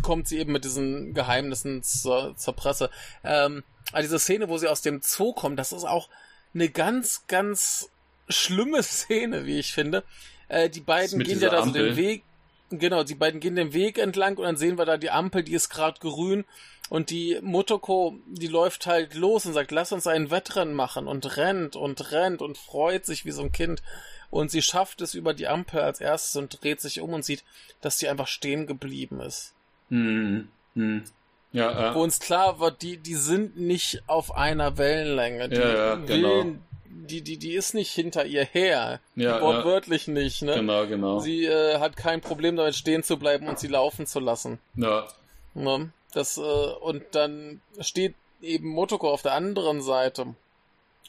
[0.06, 2.90] kommt sie eben mit diesen Geheimnissen zur, zur Presse.
[3.24, 6.08] Ähm, also diese Szene, wo sie aus dem Zoo kommt, das ist auch
[6.54, 7.90] eine ganz, ganz
[8.28, 10.04] schlimme Szene, wie ich finde.
[10.46, 12.22] Äh, die beiden gehen ja da so den Weg,
[12.70, 15.54] genau, die beiden gehen den Weg entlang und dann sehen wir da die Ampel, die
[15.54, 16.44] ist gerade grün
[16.88, 21.36] und die Motoko, die läuft halt los und sagt, lass uns ein Wettrennen machen und
[21.36, 23.82] rennt und rennt und freut sich wie so ein Kind.
[24.30, 27.42] Und sie schafft es über die Ampel als erstes und dreht sich um und sieht,
[27.80, 29.55] dass sie einfach stehen geblieben ist.
[29.90, 31.04] Hm, hm.
[31.52, 31.94] Ja, äh.
[31.94, 35.48] Wo uns klar wird, die, die sind nicht auf einer Wellenlänge.
[35.48, 36.44] Die ja, ja, genau.
[36.84, 39.00] die, die, die ist nicht hinter ihr her.
[39.14, 40.12] Ja, wortwörtlich ja.
[40.12, 40.56] nicht, ne?
[40.56, 41.20] Genau, genau.
[41.20, 44.58] Sie äh, hat kein Problem damit stehen zu bleiben und sie laufen zu lassen.
[44.74, 45.06] Ja.
[45.54, 45.90] Ne?
[46.12, 50.34] Das, äh, und dann steht eben Motoko auf der anderen Seite.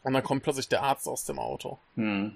[0.04, 1.78] Und dann kommt plötzlich der Arzt aus dem Auto.
[1.96, 2.36] Hm.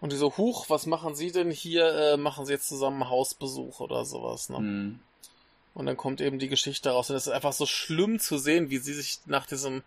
[0.00, 1.86] Und die so, huch, was machen Sie denn hier?
[1.94, 4.58] Äh, machen Sie jetzt zusammen Hausbesuch oder sowas, ne?
[4.58, 5.00] Hm.
[5.74, 7.10] Und dann kommt eben die Geschichte raus.
[7.10, 9.82] Und es ist einfach so schlimm zu sehen, wie sie sich nach diesem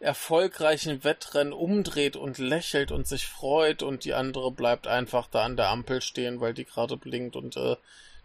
[0.00, 5.56] erfolgreichen Wettrennen umdreht und lächelt und sich freut und die andere bleibt einfach da an
[5.56, 7.76] der Ampel stehen, weil die gerade blinkt und äh,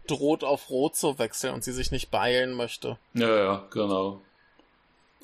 [0.06, 2.98] droht auf Rot zu wechseln und sie sich nicht beeilen möchte.
[3.14, 4.20] Ja, ja, genau.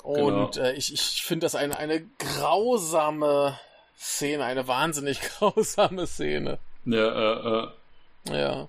[0.03, 0.67] Und genau.
[0.67, 3.59] Äh, ich, ich finde das eine, eine grausame
[3.99, 6.59] Szene, eine wahnsinnig grausame Szene.
[6.85, 7.65] Ja, äh,
[8.31, 8.41] äh.
[8.41, 8.69] Ja.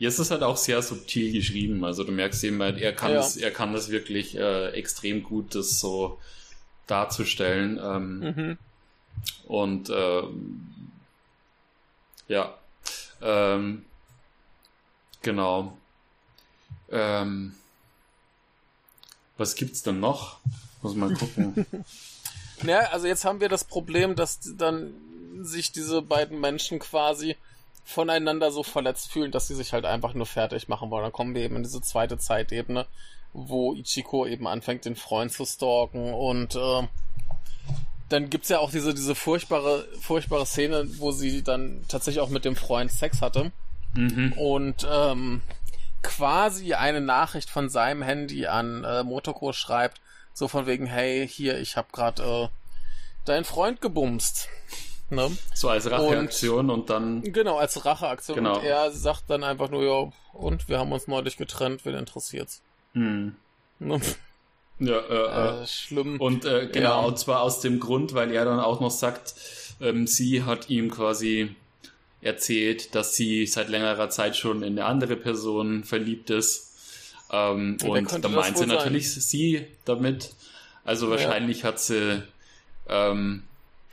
[0.00, 1.84] Es ist halt auch sehr subtil geschrieben.
[1.84, 3.16] Also du merkst eben, halt, er kann ja.
[3.16, 6.18] das, er kann das wirklich äh, extrem gut, das so
[6.86, 7.80] darzustellen.
[7.82, 8.58] Ähm, mhm.
[9.46, 10.22] Und äh,
[12.28, 12.54] ja,
[13.20, 13.84] ähm,
[15.22, 15.76] genau.
[16.90, 17.54] Ähm,
[19.36, 20.38] was gibt's denn noch?
[20.82, 21.66] Muss mal gucken.
[22.62, 24.94] ja, also jetzt haben wir das Problem, dass dann
[25.40, 27.36] sich diese beiden Menschen quasi
[27.88, 31.04] voneinander so verletzt fühlen, dass sie sich halt einfach nur fertig machen wollen.
[31.04, 32.86] Dann kommen wir eben in diese zweite Zeitebene,
[33.32, 36.86] wo Ichiko eben anfängt, den Freund zu stalken und äh,
[38.10, 42.44] dann gibt's ja auch diese, diese furchtbare, furchtbare Szene, wo sie dann tatsächlich auch mit
[42.44, 43.52] dem Freund Sex hatte.
[43.94, 44.34] Mhm.
[44.34, 45.40] Und ähm,
[46.02, 50.00] quasi eine Nachricht von seinem Handy an äh, Motoko schreibt,
[50.34, 52.48] so von wegen, hey, hier, ich hab grad äh,
[53.24, 54.48] deinen Freund gebumst.
[55.10, 55.30] Ne?
[55.54, 57.22] So als Racheaktion und, und, dann.
[57.22, 58.36] Genau, als Racheaktion.
[58.36, 58.58] Genau.
[58.58, 62.60] Und er sagt dann einfach nur, ja, und wir haben uns neulich getrennt, wen interessiert's?
[62.92, 63.34] Hm.
[63.78, 64.00] Ne?
[64.80, 66.20] Ja, äh, äh, schlimm.
[66.20, 67.06] Und äh, genau, ja.
[67.06, 69.34] und zwar aus dem Grund, weil er dann auch noch sagt,
[69.80, 71.54] ähm, sie hat ihm quasi
[72.20, 76.74] erzählt, dass sie seit längerer Zeit schon in eine andere Person verliebt ist.
[77.32, 79.22] Ähm, und, und da meint sie natürlich sein?
[79.22, 80.34] sie damit.
[80.84, 81.64] Also wahrscheinlich ja.
[81.64, 82.22] hat sie
[82.88, 83.42] ähm,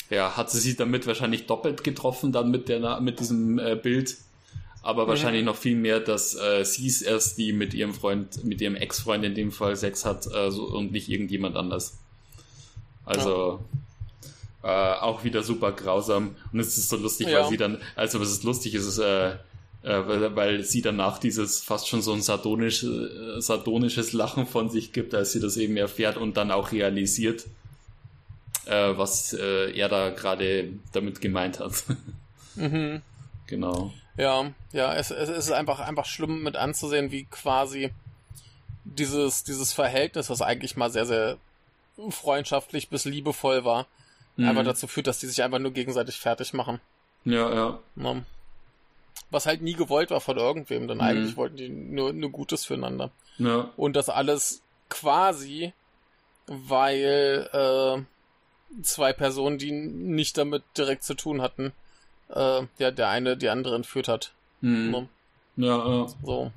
[0.09, 4.17] ja, hat sie sich damit wahrscheinlich doppelt getroffen, dann mit der mit diesem äh, Bild.
[4.85, 5.09] Aber mhm.
[5.09, 8.75] wahrscheinlich noch viel mehr, dass äh, sie es erst, die mit ihrem Freund, mit ihrem
[8.75, 11.97] Ex-Freund in dem Fall Sex hat äh, so, und nicht irgendjemand anders.
[13.03, 13.59] Also
[14.63, 14.95] ja.
[14.95, 16.35] äh, auch wieder super grausam.
[16.53, 17.41] Und es ist so lustig, ja.
[17.41, 21.17] weil sie dann, also was ist lustig, ist es, äh, äh, weil, weil sie danach
[21.17, 22.85] dieses fast schon so ein sardonisch,
[23.39, 27.45] sardonisches Lachen von sich gibt, als sie das eben erfährt und dann auch realisiert,
[28.65, 31.83] äh, was äh, er da gerade damit gemeint hat.
[32.55, 33.01] mhm.
[33.47, 33.93] Genau.
[34.17, 37.91] Ja, ja, es, es ist einfach, einfach schlimm mit anzusehen, wie quasi
[38.85, 41.37] dieses, dieses Verhältnis, was eigentlich mal sehr, sehr
[42.09, 43.87] freundschaftlich bis liebevoll war,
[44.37, 44.47] mhm.
[44.47, 46.79] einfach dazu führt, dass die sich einfach nur gegenseitig fertig machen.
[47.25, 47.79] Ja, ja.
[47.95, 48.21] ja.
[49.31, 51.03] Was halt nie gewollt war von irgendwem, denn mhm.
[51.03, 53.11] eigentlich wollten die nur, nur Gutes füreinander.
[53.37, 53.71] Ja.
[53.75, 55.73] Und das alles quasi,
[56.47, 58.03] weil äh,
[58.81, 61.71] zwei Personen, die nicht damit direkt zu tun hatten,
[62.29, 64.33] äh, ja, der eine die andere entführt hat.
[64.61, 64.91] Hm.
[64.91, 65.09] Ne?
[65.57, 66.07] Ja, ja.
[66.23, 66.51] So.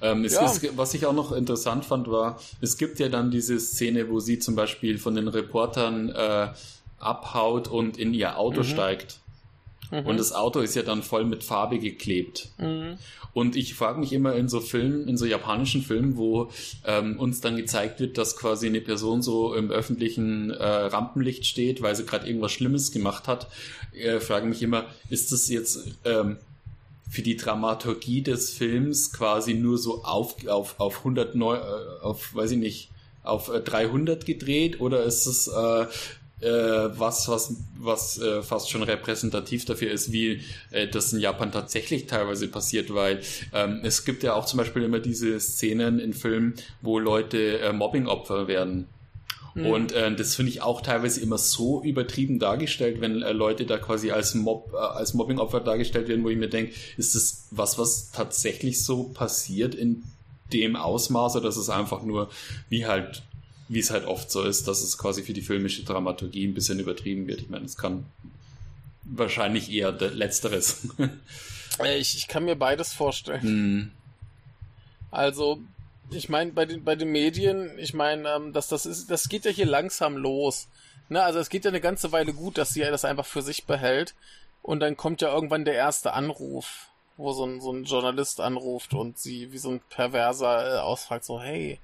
[0.00, 0.44] Ähm, ja.
[0.44, 4.20] ist, was ich auch noch interessant fand, war, es gibt ja dann diese Szene, wo
[4.20, 6.48] sie zum Beispiel von den Reportern äh,
[6.98, 8.64] abhaut und in ihr Auto mhm.
[8.64, 9.19] steigt.
[9.90, 10.06] Mhm.
[10.06, 12.48] Und das Auto ist ja dann voll mit Farbe geklebt.
[12.58, 12.98] Mhm.
[13.32, 16.50] Und ich frage mich immer in so Filmen, in so japanischen Filmen, wo
[16.84, 21.80] ähm, uns dann gezeigt wird, dass quasi eine Person so im öffentlichen äh, Rampenlicht steht,
[21.80, 23.48] weil sie gerade irgendwas Schlimmes gemacht hat,
[23.92, 26.38] äh, frage mich immer, ist das jetzt ähm,
[27.08, 32.34] für die Dramaturgie des Films quasi nur so auf, auf, auf 100, neu, äh, auf,
[32.34, 32.90] weiß ich nicht,
[33.22, 35.86] auf 300 äh, gedreht oder ist es äh,
[36.48, 42.06] was, was, was äh, fast schon repräsentativ dafür ist, wie äh, das in Japan tatsächlich
[42.06, 43.20] teilweise passiert, weil
[43.52, 47.72] ähm, es gibt ja auch zum Beispiel immer diese Szenen in Filmen, wo Leute äh,
[47.72, 48.86] Mobbing-Opfer werden.
[49.54, 49.66] Mhm.
[49.66, 53.78] Und äh, das finde ich auch teilweise immer so übertrieben dargestellt, wenn äh, Leute da
[53.78, 57.78] quasi als Mob, äh, als Mobbing-Opfer dargestellt werden, wo ich mir denke, ist das was,
[57.78, 60.04] was tatsächlich so passiert in
[60.52, 62.28] dem Ausmaß oder ist es einfach nur
[62.68, 63.22] wie halt
[63.70, 66.80] wie es halt oft so ist, dass es quasi für die filmische Dramaturgie ein bisschen
[66.80, 67.40] übertrieben wird.
[67.40, 68.04] Ich meine, es kann
[69.04, 70.88] wahrscheinlich eher letzteres.
[71.78, 73.42] Äh, ich, ich kann mir beides vorstellen.
[73.42, 73.90] Hm.
[75.12, 75.60] Also,
[76.10, 79.44] ich meine, bei den, bei den Medien, ich meine, ähm, dass das ist, das geht
[79.44, 80.66] ja hier langsam los.
[81.08, 81.22] Ne?
[81.22, 84.14] Also es geht ja eine ganze Weile gut, dass sie das einfach für sich behält.
[84.62, 88.92] Und dann kommt ja irgendwann der erste Anruf, wo so ein, so ein Journalist anruft
[88.92, 91.78] und sie wie so ein Perverser äh, ausfragt, so, hey,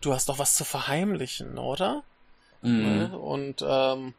[0.00, 2.02] du hast doch was zu verheimlichen, oder?
[2.62, 2.98] Mhm.
[2.98, 3.18] Ne?
[3.18, 4.14] Und ähm,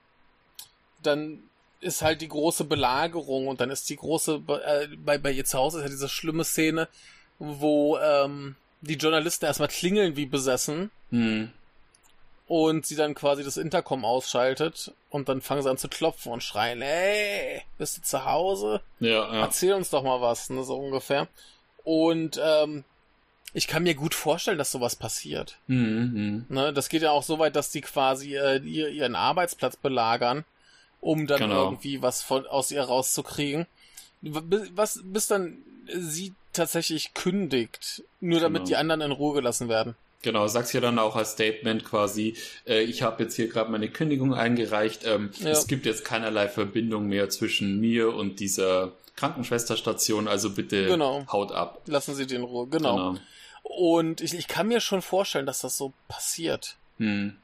[1.04, 1.44] dann
[1.80, 5.58] ist halt die große Belagerung und dann ist die große, äh, bei, bei ihr zu
[5.58, 6.88] Hause ist ja diese schlimme Szene,
[7.40, 11.52] wo ähm, die Journalisten erstmal klingeln wie besessen mhm.
[12.48, 16.44] und sie dann quasi das Intercom ausschaltet und dann fangen sie an zu klopfen und
[16.44, 18.82] schreien, hey, bist du zu Hause?
[19.00, 19.42] Ja, ja.
[19.42, 21.28] Erzähl uns doch mal was, ne, so ungefähr.
[21.84, 22.84] Und ähm,
[23.54, 25.58] ich kann mir gut vorstellen, dass sowas passiert.
[25.68, 26.45] Mhm, mhm.
[26.49, 30.45] Ne, das geht ja auch so weit, dass die quasi äh, ihr, ihren Arbeitsplatz belagern,
[31.02, 31.66] um dann genau.
[31.66, 33.68] irgendwie was von, aus ihr rauszukriegen.
[34.22, 35.58] Was, bis dann
[35.93, 38.68] sie tatsächlich kündigt, nur damit genau.
[38.68, 39.95] die anderen in Ruhe gelassen werden.
[40.22, 42.36] Genau, sagst ja dann auch als Statement quasi,
[42.68, 45.49] äh, ich habe jetzt hier gerade meine Kündigung eingereicht, ähm, ja.
[45.49, 51.26] es gibt jetzt keinerlei Verbindung mehr zwischen mir und dieser Krankenschwesterstation, also bitte Genau.
[51.32, 51.82] haut ab.
[51.88, 53.16] Lassen Sie den in Ruhe, genau.
[53.64, 56.78] Und ich, ich kann mir schon vorstellen, dass das so passiert.
[56.97, 57.38] Hm.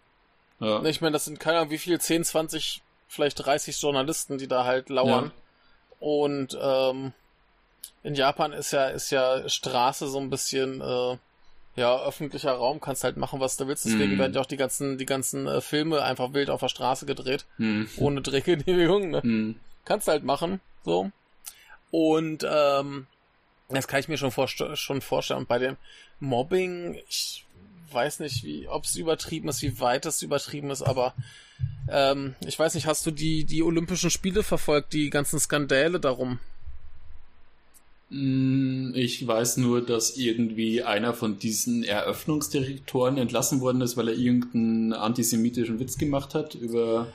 [0.59, 0.84] Ja.
[0.86, 4.65] Ich meine, das sind keine Ahnung, wie viel, 10, 20, vielleicht 30 Journalisten, die da
[4.65, 5.26] halt lauern.
[5.26, 6.07] Ja.
[6.07, 7.13] Und ähm,
[8.03, 11.18] in Japan ist ja, ist ja Straße so ein bisschen äh,
[11.76, 13.86] ja, öffentlicher Raum, kannst halt machen, was du willst.
[13.86, 14.18] Deswegen Mhm.
[14.20, 17.45] werden ja auch die ganzen, die ganzen äh, Filme einfach wild auf der Straße gedreht,
[17.57, 17.88] Hm.
[17.97, 19.11] ohne Drehgenehmigung.
[19.11, 19.22] Ne?
[19.22, 19.59] Hm.
[19.86, 21.11] Kannst halt machen, so.
[21.91, 23.05] Und ähm,
[23.70, 25.41] das kann ich mir schon, vorst schon vorstellen.
[25.41, 25.78] Und bei dem
[26.20, 27.45] Mobbing, ich
[27.91, 31.13] weiß nicht, wie, ob es übertrieben ist, wie weit es übertrieben ist, aber
[31.89, 36.39] ähm, ich weiß nicht, hast du die, die Olympischen Spiele verfolgt, die ganzen Skandale darum?
[38.09, 44.15] Mm, Ich weiß nur, dass irgendwie einer von diesen Eröffnungsdirektoren entlassen worden ist, weil er
[44.15, 47.07] irgendeinen antisemitischen Witz gemacht hat über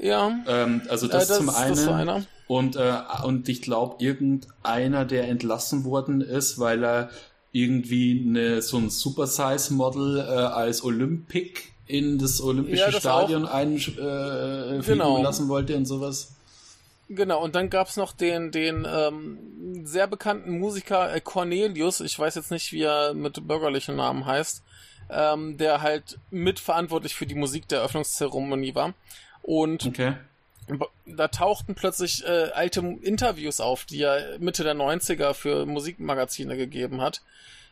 [0.00, 2.22] Ja, ähm, also äh, das, das, zum das einen einer.
[2.48, 7.10] und äh, und ich glaube irgendeiner, der entlassen worden ist, weil er
[7.52, 13.00] irgendwie eine, so ein Super Size Model äh, als Olympic in das olympische Ja, das
[13.00, 14.00] Stadion einfliegen
[14.80, 15.22] äh, Genau.
[15.22, 16.32] lassen wollte und sowas.
[17.08, 19.38] Genau, und dann gab's noch den, den ähm,
[19.84, 24.62] sehr bekannten Musiker äh, Cornelius, ich weiß jetzt nicht, wie er mit bürgerlichen Namen heißt,
[25.10, 28.94] ähm, der halt mitverantwortlich für die Musik der Eröffnungszeremonie war.
[29.44, 30.14] Und Okay.
[31.04, 37.02] da tauchten plötzlich äh, alte Interviews auf, die er Mitte der 90er für Musikmagazine gegeben
[37.02, 37.20] hat,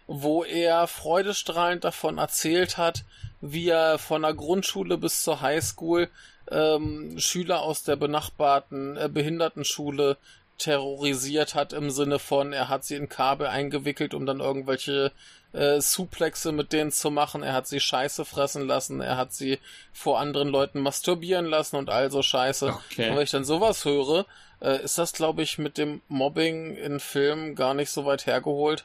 [0.06, 3.04] wo er freudestrahlend davon erzählt hat,
[3.40, 6.10] wie er von der Grundschule bis zur Highschool
[6.50, 10.18] ähm, Schüler aus der benachbarten äh, Behindertenschule
[10.58, 15.10] terrorisiert hat im Sinne von, er hat sie in Kabel eingewickelt, um dann irgendwelche
[15.52, 19.58] äh, Suplexe mit denen zu machen, er hat sie Scheiße fressen lassen, er hat sie
[19.92, 22.68] vor anderen Leuten masturbieren lassen und all so Scheiße.
[22.68, 23.10] Okay.
[23.10, 24.26] Und wenn ich dann sowas höre,
[24.60, 28.84] äh, ist das, glaube ich, mit dem Mobbing in Filmen gar nicht so weit hergeholt.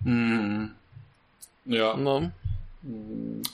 [0.00, 0.74] Mhm.
[1.64, 2.32] Ja, Ne?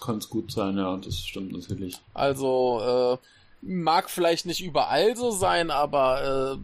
[0.00, 1.96] kann es gut sein, ja, das stimmt natürlich.
[2.12, 3.26] Also, äh,
[3.66, 6.58] mag vielleicht nicht überall so sein, aber äh,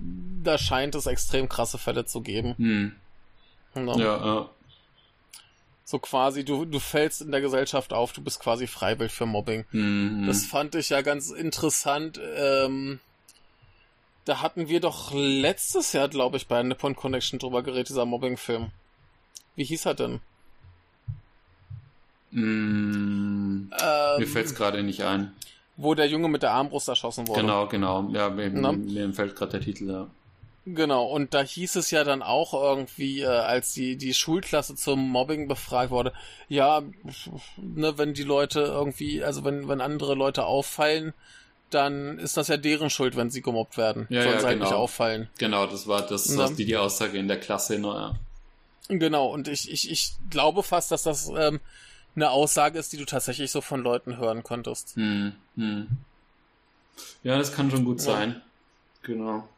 [0.44, 2.54] da scheint es extrem krasse Fälle zu geben.
[2.58, 2.92] Hm.
[3.74, 3.94] Ne?
[3.98, 4.50] Ja, ja.
[5.90, 9.64] So quasi, du, du fällst in der Gesellschaft auf, du bist quasi freiwillig für Mobbing.
[9.72, 10.24] Mhm.
[10.28, 12.20] Das fand ich ja ganz interessant.
[12.36, 13.00] Ähm,
[14.24, 18.70] da hatten wir doch letztes Jahr, glaube ich, bei Nippon Connection drüber geredet, dieser Mobbing-Film.
[19.56, 20.20] Wie hieß er denn?
[22.30, 25.32] Mm, Ähm, mir fällt es gerade nicht ein.
[25.76, 27.40] wo der Junge mit der Armbrust erschossen wurde.
[27.40, 28.08] Genau, genau.
[28.12, 28.70] Ja, mir, Na?
[28.70, 30.06] mir fällt gerade der Titel, ja.
[30.74, 35.08] Genau, und da hieß es ja dann auch irgendwie, äh, als die, die Schulklasse zum
[35.08, 36.12] Mobbing befragt wurde,
[36.48, 36.82] ja,
[37.56, 41.14] ne, wenn die Leute irgendwie, also wenn, wenn andere Leute auffallen,
[41.70, 44.06] dann ist das ja deren Schuld, wenn sie gemobbt werden.
[44.10, 44.70] Ja, Sollen ja, sie halt genau.
[44.70, 45.30] nicht auffallen.
[45.38, 46.42] Genau, das war das, Na?
[46.42, 48.16] das die, die Aussage in der Klasse, naja.
[48.88, 51.60] Genau, und ich, ich, ich glaube fast, dass das ähm,
[52.16, 54.96] eine Aussage ist, die du tatsächlich so von Leuten hören konntest.
[54.96, 55.88] Hm, hm.
[57.22, 58.04] Ja, das kann schon gut Ja.
[58.04, 58.42] sein.
[59.02, 59.48] Genau.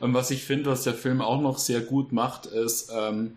[0.00, 3.36] Und was ich finde, was der Film auch noch sehr gut macht, ist, ähm,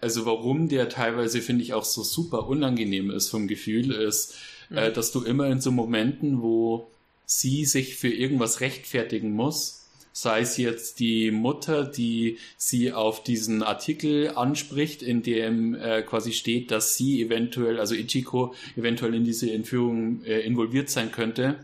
[0.00, 4.34] also warum der teilweise, finde ich, auch so super unangenehm ist vom Gefühl, ist,
[4.70, 6.88] äh, dass du immer in so Momenten, wo
[7.24, 13.62] sie sich für irgendwas rechtfertigen muss, sei es jetzt die Mutter, die sie auf diesen
[13.62, 19.50] Artikel anspricht, in dem äh, quasi steht, dass sie eventuell, also Ichiko, eventuell in diese
[19.50, 21.56] Entführung äh, involviert sein könnte,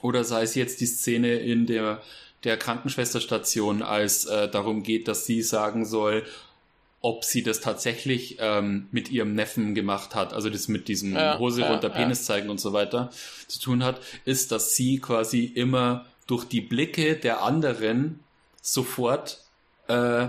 [0.00, 2.02] oder sei es jetzt die Szene in der,
[2.44, 6.24] der Krankenschwesterstation, als äh, darum geht, dass sie sagen soll,
[7.00, 11.38] ob sie das tatsächlich ähm, mit ihrem Neffen gemacht hat, also das mit diesem Ja,
[11.38, 11.94] Hose ja, runter ja.
[11.94, 13.10] Penis zeigen und so weiter
[13.46, 18.20] zu tun hat, ist, dass sie quasi immer durch die Blicke der anderen
[18.60, 19.38] sofort,
[19.88, 20.28] äh,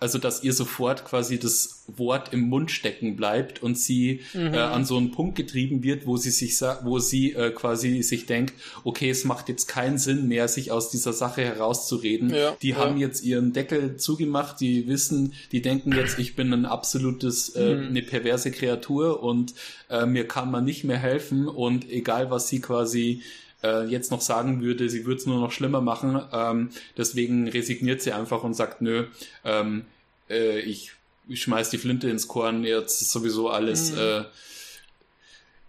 [0.00, 4.54] also dass ihr sofort quasi das Wort im Mund stecken bleibt und sie Mhm.
[4.54, 8.26] äh, an so einen Punkt getrieben wird, wo sie sich wo sie äh, quasi sich
[8.26, 12.30] denkt, okay, es macht jetzt keinen Sinn mehr, sich aus dieser Sache herauszureden.
[12.34, 12.76] Ja, die ja.
[12.76, 17.74] haben jetzt ihren Deckel zugemacht, die wissen, die denken jetzt, ich bin ein absolutes, äh,
[17.74, 17.86] Mhm.
[17.88, 19.54] eine perverse Kreatur und
[19.90, 23.22] äh, mir kann man nicht mehr helfen und egal was sie quasi
[23.62, 26.20] äh, jetzt noch sagen würde, sie würde es nur noch schlimmer machen.
[26.32, 29.06] Ähm, deswegen resigniert sie einfach und sagt, nö,
[29.44, 29.84] ähm,
[30.28, 30.92] äh, ich,
[31.28, 33.98] ich schmeiß die Flinte ins Korn, jetzt ist sowieso alles Mhm.
[33.98, 34.22] äh,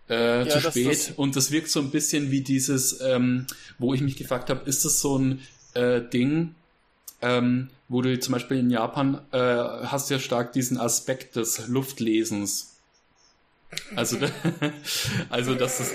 [0.10, 0.88] äh, Ja, zu das- spät.
[0.88, 4.68] das- und das wirkt so ein bisschen wie dieses, ähm, wo ich mich gefragt habe,
[4.70, 5.40] ist das so ein
[5.74, 6.54] äh, Ding,
[7.22, 12.71] ähm, wo du zum Beispiel in Japan äh, hast ja stark diesen Aspekt des Luftlesens.
[13.96, 14.18] Also,
[15.30, 15.92] also dass es,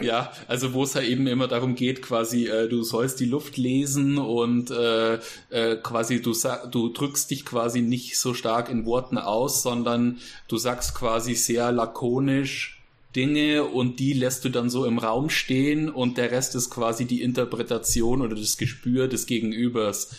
[0.00, 3.56] ja, also wo es halt eben immer darum geht, quasi, äh, du sollst die Luft
[3.56, 5.14] lesen und äh,
[5.50, 6.34] äh, quasi du
[6.70, 10.18] du drückst dich quasi nicht so stark in Worten aus, sondern
[10.48, 12.82] du sagst quasi sehr lakonisch
[13.14, 17.04] Dinge und die lässt du dann so im Raum stehen und der Rest ist quasi
[17.04, 20.10] die Interpretation oder das Gespür des Gegenübers.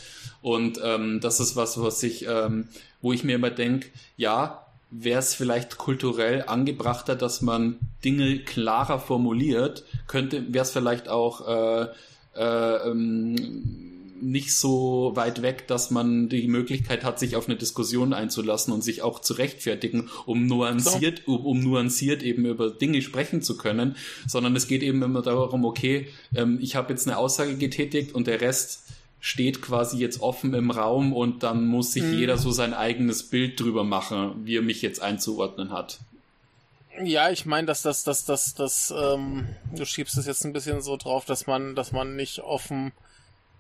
[0.42, 2.70] Und ähm, das ist was, was ich, ähm,
[3.02, 9.00] wo ich mir immer denke, ja, wäre es vielleicht kulturell angebrachter, dass man Dinge klarer
[9.00, 11.88] formuliert, könnte, wäre es vielleicht auch äh,
[12.36, 13.86] äh, ähm,
[14.22, 18.84] nicht so weit weg, dass man die Möglichkeit hat, sich auf eine Diskussion einzulassen und
[18.84, 21.36] sich auch zu rechtfertigen, um nuanciert, so.
[21.36, 23.96] um, um, nuanciert eben über Dinge sprechen zu können,
[24.28, 28.28] sondern es geht eben immer darum, okay, ähm, ich habe jetzt eine Aussage getätigt und
[28.28, 28.84] der Rest
[29.26, 32.14] steht quasi jetzt offen im Raum und dann muss sich mhm.
[32.14, 35.98] jeder so sein eigenes Bild drüber machen, wie er mich jetzt einzuordnen hat.
[37.04, 40.80] Ja, ich meine, dass das, dass das, das, ähm, du schiebst es jetzt ein bisschen
[40.82, 42.92] so drauf, dass man, dass man nicht offen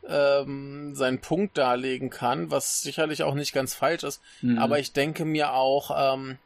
[0.08, 4.22] ähm, seinen Punkt darlegen kann, was sicherlich auch nicht ganz falsch ist.
[4.44, 4.60] Mhm.
[4.60, 6.38] Aber ich denke mir auch, ähm,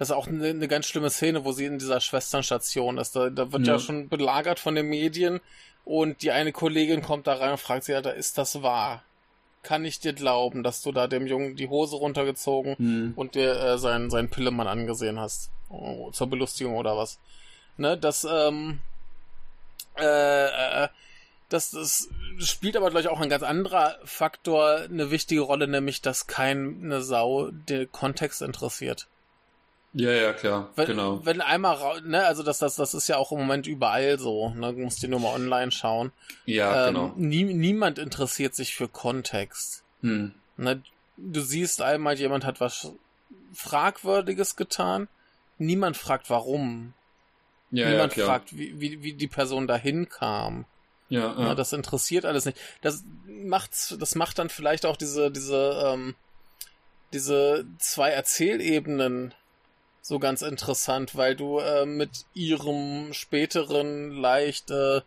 [0.00, 3.14] das ist auch eine, eine, ganz schlimme Szene, wo sie in dieser Schwesternstation ist.
[3.14, 3.74] Da, da wird ja.
[3.74, 5.40] ja schon belagert von den Medien
[5.84, 9.02] und die eine Kollegin kommt da rein und fragt sie, Alter, ist das wahr?
[9.62, 13.12] Kann ich dir glauben, dass du da dem Jungen die Hose runtergezogen hm.
[13.14, 15.50] und dir äh, seinen, seinen Pillemann angesehen hast?
[15.68, 17.18] Oh, zur Belustigung oder was?
[17.76, 18.80] Ne, das, ähm,
[19.98, 20.88] äh, äh,
[21.50, 26.00] das, das spielt aber, glaube ich, auch ein ganz anderer Faktor eine wichtige Rolle, nämlich,
[26.00, 29.06] dass keine Sau den Kontext interessiert.
[29.92, 31.24] Ja, ja, klar, wenn, genau.
[31.24, 34.72] Wenn einmal, ne, also das, das, das ist ja auch im Moment überall so, ne,
[34.72, 36.12] du musst dir nur mal online schauen.
[36.44, 37.12] Ja, ähm, genau.
[37.16, 39.82] Nie, niemand interessiert sich für Kontext.
[40.02, 40.32] Hm.
[40.56, 40.82] Ne,
[41.16, 42.92] du siehst einmal, jemand hat was
[43.52, 45.08] Fragwürdiges getan,
[45.58, 46.94] niemand fragt warum.
[47.72, 50.66] Ja, niemand ja, fragt, wie, wie, wie die Person dahin kam.
[51.08, 51.48] Ja, ja.
[51.48, 52.58] Ne, das interessiert alles nicht.
[52.80, 56.14] Das macht's, das macht dann vielleicht auch diese, diese, ähm,
[57.12, 59.34] diese zwei Erzählebenen
[60.02, 65.02] so ganz interessant, weil du äh, mit ihrem späteren leicht äh,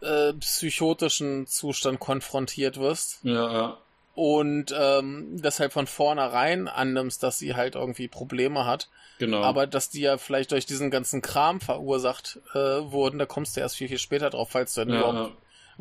[0.00, 3.20] äh, psychotischen Zustand konfrontiert wirst.
[3.22, 3.78] Ja, ja.
[4.14, 8.88] Und ähm, deshalb von vornherein annimmst, dass sie halt irgendwie Probleme hat.
[9.18, 9.42] Genau.
[9.42, 13.60] Aber dass die ja vielleicht durch diesen ganzen Kram verursacht äh, wurden, da kommst du
[13.60, 15.36] erst viel, viel später drauf, falls du dann ja, überhaupt ja.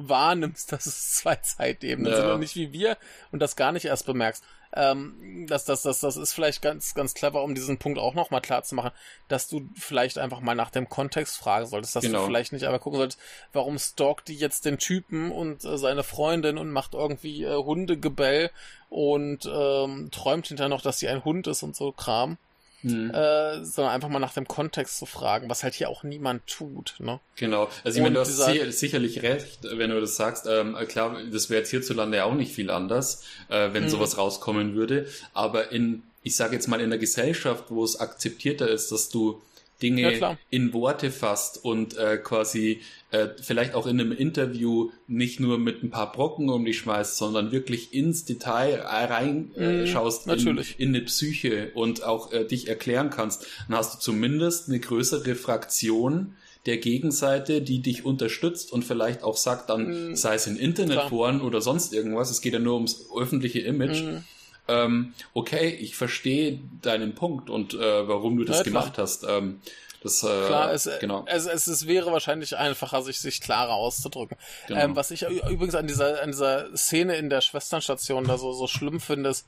[0.10, 2.18] wahrnimmst, dass es zwei Zeitebenen ja.
[2.18, 2.98] sind und nicht wie wir
[3.32, 4.44] und das gar nicht erst bemerkst.
[4.76, 8.42] Ähm, das, das, das, das ist vielleicht ganz, ganz clever, um diesen Punkt auch nochmal
[8.42, 8.92] klar zu machen,
[9.28, 12.20] dass du vielleicht einfach mal nach dem Kontext fragen solltest, dass genau.
[12.20, 13.20] du vielleicht nicht aber gucken solltest,
[13.52, 18.52] warum stalkt die jetzt den Typen und äh, seine Freundin und macht irgendwie äh, Hundegebell
[18.90, 22.38] und ähm, träumt hinterher noch, dass sie ein Hund ist und so Kram.
[22.82, 23.12] Hm.
[23.12, 26.96] Äh, sondern einfach mal nach dem Kontext zu fragen, was halt hier auch niemand tut.
[27.00, 27.20] Ne?
[27.36, 28.72] Genau, also ich meine, du hast dieser...
[28.72, 30.48] sicherlich recht, wenn du das sagst.
[30.50, 33.90] Ähm, klar, das wäre jetzt hierzulande ja auch nicht viel anders, äh, wenn hm.
[33.90, 35.08] sowas rauskommen würde.
[35.34, 39.42] Aber in, ich sage jetzt mal, in der Gesellschaft, wo es akzeptierter ist, dass du
[39.82, 45.40] Dinge ja, in Worte fasst und äh, quasi äh, vielleicht auch in einem Interview nicht
[45.40, 50.48] nur mit ein paar Brocken um dich schmeißt, sondern wirklich ins Detail reinschaust äh, mhm,
[50.48, 54.80] in, in eine Psyche und auch äh, dich erklären kannst, dann hast du zumindest eine
[54.80, 60.16] größere Fraktion der Gegenseite, die dich unterstützt und vielleicht auch sagt dann, mhm.
[60.16, 64.04] sei es in Internetforen oder sonst irgendwas, es geht ja nur ums öffentliche Image.
[64.04, 64.24] Mhm.
[64.70, 69.26] Ähm, okay, ich verstehe deinen Punkt und äh, warum du das ja, gemacht hast.
[69.28, 69.62] Ähm,
[70.02, 71.26] das, äh, Klar, es, genau.
[71.28, 74.38] es, es, es wäre wahrscheinlich einfacher, sich, sich klarer auszudrücken.
[74.68, 74.80] Genau.
[74.80, 78.68] Ähm, was ich übrigens an dieser, an dieser Szene in der Schwesternstation da so, so
[78.68, 79.46] schlimm finde, ist,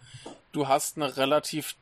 [0.52, 1.76] du hast eine relativ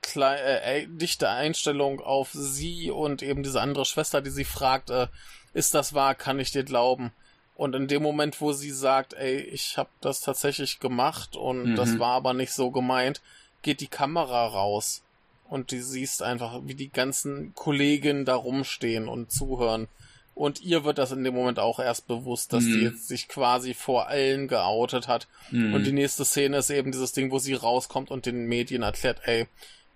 [0.00, 5.08] kleine, äh, dichte Einstellung auf sie und eben diese andere Schwester, die sie fragt, äh,
[5.52, 7.12] ist das wahr, kann ich dir glauben?
[7.56, 11.76] Und in dem Moment, wo sie sagt, ey, ich habe das tatsächlich gemacht und mhm.
[11.76, 13.20] das war aber nicht so gemeint,
[13.62, 15.02] geht die Kamera raus
[15.48, 19.88] und du siehst einfach, wie die ganzen Kolleginnen da rumstehen und zuhören.
[20.34, 22.72] Und ihr wird das in dem Moment auch erst bewusst, dass mhm.
[22.72, 25.28] die jetzt sich quasi vor allen geoutet hat.
[25.52, 25.74] Mhm.
[25.74, 29.20] Und die nächste Szene ist eben dieses Ding, wo sie rauskommt und den Medien erklärt,
[29.24, 29.46] ey,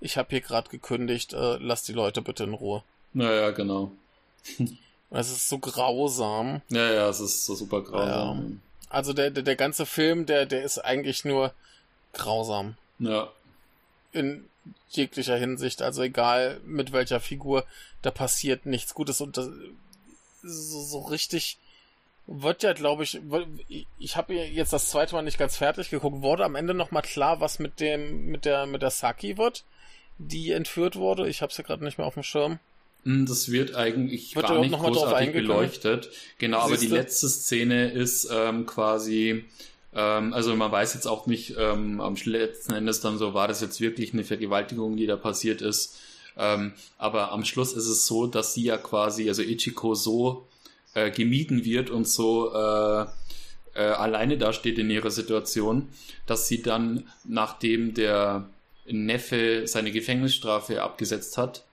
[0.01, 2.85] ich habe hier gerade gekündigt, äh, lass die Leute bitte in Ruhe.
[3.15, 3.91] Naja, genau.
[5.11, 6.63] Es ist so grausam.
[6.69, 8.61] Ja, ja, es ist so super grausam.
[8.61, 8.87] Ja.
[8.91, 11.53] Also der, der, der ganze Film, der, der ist eigentlich nur
[12.13, 12.77] grausam.
[12.99, 13.29] Ja.
[14.13, 14.49] In
[14.91, 17.65] jeglicher Hinsicht, also egal mit welcher Figur,
[18.03, 19.49] da passiert nichts Gutes und das,
[20.43, 21.59] so, so richtig
[22.27, 23.21] wird ja, glaube ich,
[23.99, 27.01] ich habe jetzt das zweite Mal nicht ganz fertig geguckt, wurde am Ende noch mal
[27.01, 29.65] klar, was mit dem mit der mit der Saki wird,
[30.19, 31.27] die entführt wurde.
[31.27, 32.59] Ich habe es ja gerade nicht mehr auf dem Schirm.
[33.05, 36.11] Hm, das wird eigentlich wird gar nicht großartig beleuchtet.
[36.39, 36.73] Genau, Siehste?
[36.73, 39.45] aber die letzte Szene ist ähm, quasi,
[39.95, 43.61] ähm, also man weiß jetzt auch nicht ähm, am letzten Endes dann so, war das
[43.61, 45.99] jetzt wirklich eine Vergewaltigung, die da passiert ist.
[46.37, 50.47] Ähm, aber am Schluss ist es so, dass sie ja quasi, also Ichiko so
[50.95, 53.07] äh, gemieden wird und so äh,
[53.75, 55.89] äh, alleine dasteht in ihrer Situation,
[56.27, 58.49] dass sie dann, nachdem der
[58.87, 61.65] Neffe seine Gefängnisstrafe abgesetzt hat,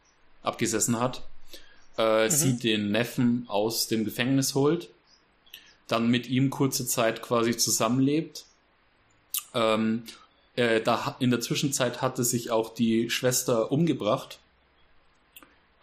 [0.45, 1.23] abgesessen hat,
[1.97, 2.29] äh, mhm.
[2.29, 4.89] sie den Neffen aus dem Gefängnis holt,
[5.87, 8.45] dann mit ihm kurze Zeit quasi zusammenlebt.
[9.53, 10.03] Ähm,
[10.55, 14.39] äh, da in der Zwischenzeit hatte sich auch die Schwester umgebracht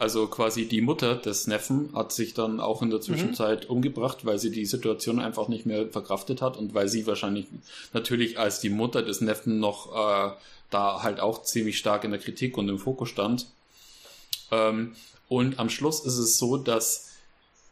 [0.02, 3.04] also quasi die Mutter des Neffen hat sich dann auch in der mhm.
[3.04, 3.76] Zwischenzeit mhm.
[3.76, 7.46] umgebracht, weil sie die Situation einfach nicht mehr verkraftet hat und weil sie wahrscheinlich
[7.92, 10.32] natürlich als die Mutter des Neffen noch äh,
[10.70, 13.46] da halt auch ziemlich stark in der Kritik und im Fokus stand.
[14.52, 14.94] Ähm,
[15.28, 17.10] und am Schluss ist es so, dass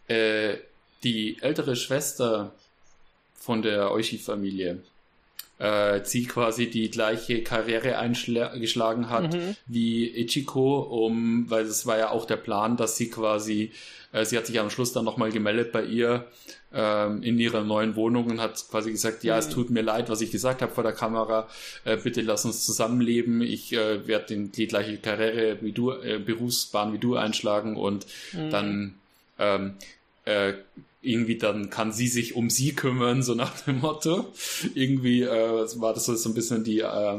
[0.08, 0.56] äh,
[1.04, 2.52] die ältere Schwester
[3.34, 4.82] von der Oishi-Familie
[5.60, 9.56] äh, sie quasi die gleiche Karriere eingeschlagen hat mhm.
[9.66, 13.70] wie Ichiko, um, weil es war ja auch der Plan, dass sie quasi,
[14.12, 16.24] äh, sie hat sich am Schluss dann nochmal gemeldet bei ihr
[16.72, 19.40] ähm, in ihrer neuen Wohnung und hat quasi gesagt, ja, mhm.
[19.40, 21.46] es tut mir leid, was ich gesagt habe vor der Kamera,
[21.84, 26.94] äh, bitte lass uns zusammenleben, ich äh, werde die gleiche Karriere wie du, äh, Berufsbahn
[26.94, 28.50] wie du einschlagen und mhm.
[28.50, 28.94] dann
[29.38, 29.74] ähm,
[30.24, 30.54] äh,
[31.02, 34.32] irgendwie dann kann sie sich um sie kümmern, so nach dem Motto.
[34.74, 37.18] Irgendwie äh, war das so, ein bisschen die, äh,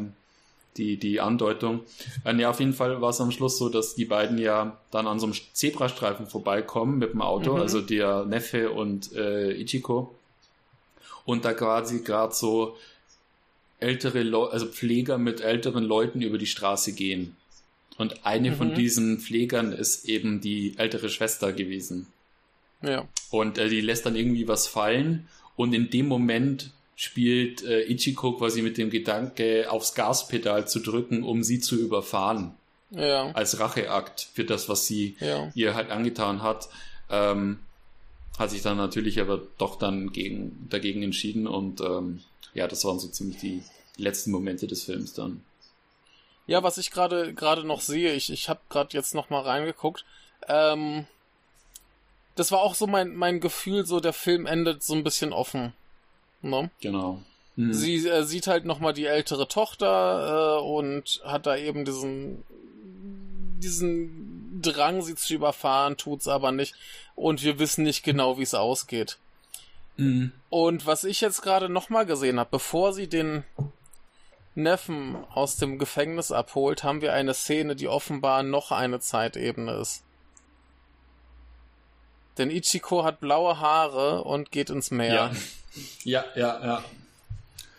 [0.77, 1.81] die, die Andeutung.
[2.23, 5.07] Äh, ja, auf jeden Fall war es am Schluss so, dass die beiden ja dann
[5.07, 7.61] an so einem Zebrastreifen vorbeikommen mit dem Auto, mhm.
[7.61, 10.13] also der Neffe und äh, Ichiko.
[11.25, 12.75] Und da quasi gerade so
[13.79, 17.35] ältere Leute, also Pfleger mit älteren Leuten über die Straße gehen.
[17.97, 18.55] Und eine mhm.
[18.55, 22.07] von diesen Pflegern ist eben die ältere Schwester gewesen.
[22.81, 23.07] Ja.
[23.29, 28.33] Und äh, die lässt dann irgendwie was fallen und in dem Moment spielt äh, Ichiko
[28.33, 32.53] quasi mit dem Gedanke, aufs Gaspedal zu drücken, um sie zu überfahren.
[32.91, 33.31] Ja.
[33.31, 35.51] Als Racheakt für das, was sie ja.
[35.55, 36.69] ihr halt angetan hat.
[37.09, 37.59] Ähm,
[38.37, 42.21] hat sich dann natürlich aber doch dann gegen, dagegen entschieden und ähm,
[42.53, 43.63] ja, das waren so ziemlich die
[43.97, 45.43] letzten Momente des Films dann.
[46.47, 50.05] Ja, was ich gerade gerade noch sehe, ich, ich habe gerade jetzt noch mal reingeguckt.
[50.47, 51.05] Ähm,
[52.41, 55.73] das war auch so mein, mein Gefühl, so der Film endet so ein bisschen offen.
[56.41, 56.71] Ne?
[56.81, 57.21] Genau.
[57.55, 57.71] Mhm.
[57.71, 62.43] Sie äh, sieht halt nochmal die ältere Tochter äh, und hat da eben diesen
[63.61, 66.73] diesen Drang, sie zu überfahren, tut's aber nicht.
[67.13, 69.19] Und wir wissen nicht genau, wie es ausgeht.
[69.97, 70.31] Mhm.
[70.49, 73.43] Und was ich jetzt gerade nochmal gesehen habe, bevor sie den
[74.55, 80.01] Neffen aus dem Gefängnis abholt, haben wir eine Szene, die offenbar noch eine Zeitebene ist.
[82.37, 85.31] Denn Ichiko hat blaue Haare und geht ins Meer.
[86.03, 86.65] Ja, ja, ja.
[86.65, 86.83] ja.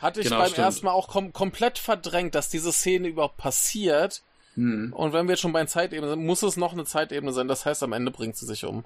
[0.01, 0.67] Hatte ich genau, beim stimmt.
[0.67, 4.23] ersten Mal auch kom komplett verdrängt, dass diese Szene überhaupt passiert.
[4.55, 4.93] Hm.
[4.93, 7.49] Und wenn wir jetzt schon bei einer Zeitebene sind, muss es noch eine Zeitebene sein.
[7.49, 8.85] Das heißt, am Ende bringt sie sich um.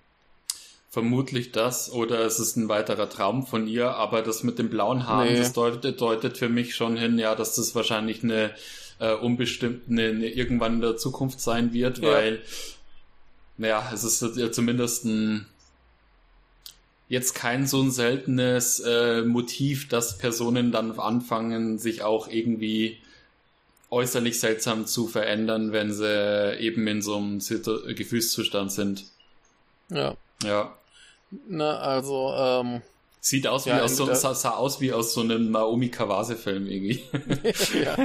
[0.91, 5.07] Vermutlich das oder es ist ein weiterer Traum von ihr, aber das mit den blauen
[5.07, 5.37] Haaren, nee.
[5.37, 8.55] das deutet, deutet für mich schon hin, ja, dass das wahrscheinlich eine
[8.99, 12.11] äh, unbestimmte, eine, eine irgendwann in der Zukunft sein wird, ja.
[12.11, 12.43] weil,
[13.59, 15.47] naja, es ist ja zumindest ein
[17.09, 22.99] jetzt kein so ein seltenes äh, Motiv, dass Personen dann anfangen, sich auch irgendwie
[23.91, 29.05] äußerlich seltsam zu verändern, wenn sie eben in so einem Gefühlszustand sind.
[29.89, 30.17] Ja.
[30.43, 30.77] Ja.
[31.49, 32.83] Na, also, ähm,
[33.27, 36.69] Sieht aus wie ja, aus so, sah, sah, aus wie aus so einem Naomi Kawase-Film
[36.69, 37.03] irgendwie.
[37.75, 37.97] ja,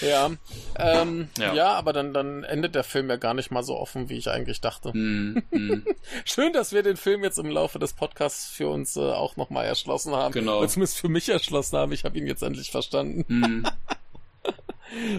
[0.00, 0.30] ja.
[0.76, 1.54] Ähm, ja.
[1.54, 1.72] ja.
[1.74, 4.60] aber dann, dann endet der Film ja gar nicht mal so offen, wie ich eigentlich
[4.60, 4.90] dachte.
[4.92, 5.86] Mm, mm.
[6.24, 9.64] Schön, dass wir den Film jetzt im Laufe des Podcasts für uns äh, auch nochmal
[9.64, 10.32] erschlossen haben.
[10.32, 10.58] Genau.
[10.58, 11.92] Oder zumindest für mich erschlossen haben.
[11.92, 13.24] Ich habe ihn jetzt endlich verstanden.
[13.28, 13.66] Mm.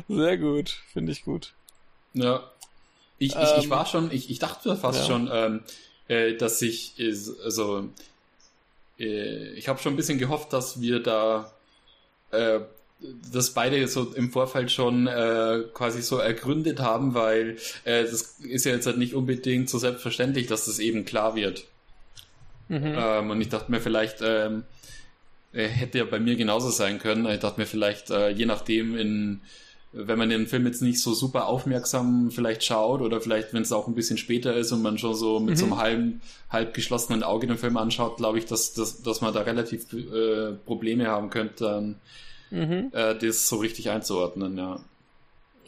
[0.14, 1.54] Sehr gut, finde ich gut.
[2.12, 2.44] Ja.
[3.20, 5.06] Ich, ich, ähm, ich war schon, ich, ich dachte fast ja.
[5.06, 5.64] schon, ähm,
[6.10, 6.96] äh, dass ich,
[7.42, 7.84] also äh,
[8.98, 11.52] ich habe schon ein bisschen gehofft, dass wir da
[12.32, 12.60] äh,
[13.32, 18.66] das beide so im Vorfeld schon äh, quasi so ergründet haben, weil äh, das ist
[18.66, 21.66] ja jetzt halt nicht unbedingt so selbstverständlich, dass das eben klar wird.
[22.70, 22.96] Mhm.
[22.98, 24.64] Ähm, und ich dachte mir vielleicht, ähm,
[25.54, 27.26] äh, hätte ja bei mir genauso sein können.
[27.28, 29.42] Ich dachte mir vielleicht, äh, je nachdem in
[29.98, 33.72] wenn man den Film jetzt nicht so super aufmerksam vielleicht schaut oder vielleicht, wenn es
[33.72, 35.56] auch ein bisschen später ist und man schon so mit mhm.
[35.56, 39.34] so einem halben, halb geschlossenen Auge den Film anschaut, glaube ich, dass, dass, dass man
[39.34, 41.96] da relativ äh, Probleme haben könnte, dann
[42.52, 42.92] mhm.
[42.94, 44.80] äh, das so richtig einzuordnen, ja.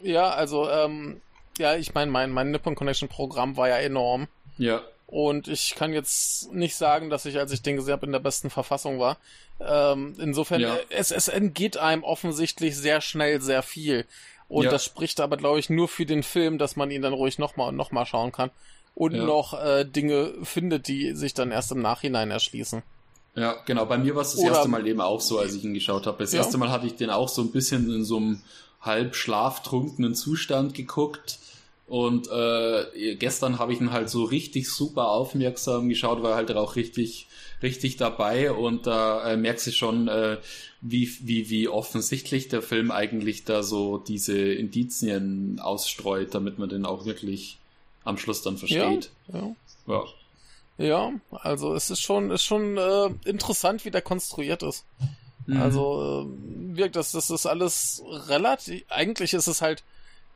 [0.02, 1.20] Ja, also, ähm,
[1.58, 4.28] ja, ich meine, mein, mein Nippon Connection Programm war ja enorm.
[4.58, 4.82] Ja.
[5.06, 8.18] Und ich kann jetzt nicht sagen, dass ich, als ich den gesehen habe, in der
[8.18, 9.16] besten Verfassung war.
[9.60, 10.76] Ähm, insofern, Ja.
[10.90, 14.04] es, es entgeht einem offensichtlich sehr schnell sehr viel.
[14.48, 14.70] Und Ja.
[14.70, 17.68] das spricht aber, glaube ich, nur für den Film, dass man ihn dann ruhig nochmal
[17.68, 18.50] und nochmal schauen kann.
[18.94, 19.24] Und Ja.
[19.24, 22.82] noch äh, Dinge findet, die sich dann erst im Nachhinein erschließen.
[23.34, 23.84] Ja, genau.
[23.86, 26.06] Bei mir war es das Oder- erste Mal eben auch so, als ich ihn geschaut
[26.06, 26.18] habe.
[26.18, 28.42] Das erste Mal hatte ich den auch so ein bisschen in so einem
[28.80, 31.38] halb schlaftrunkenen Zustand geguckt.
[31.88, 36.76] Und äh, gestern habe ich ihn halt so richtig super aufmerksam geschaut, war halt auch
[36.76, 37.28] richtig,
[37.62, 40.36] richtig dabei und da äh, merkst du schon, äh,
[40.82, 46.84] wie, wie, wie offensichtlich der Film eigentlich da so diese Indizien ausstreut, damit man den
[46.84, 47.56] auch wirklich
[48.04, 49.10] am Schluss dann versteht.
[49.32, 49.54] Ja.
[49.86, 50.04] Ja.
[50.80, 54.84] Ja, also es ist schon, ist schon äh, interessant, wie der konstruiert ist.
[55.46, 55.60] Mhm.
[55.60, 58.84] Also äh, wirkt das, das ist alles relativ.
[58.88, 59.82] Eigentlich ist es halt,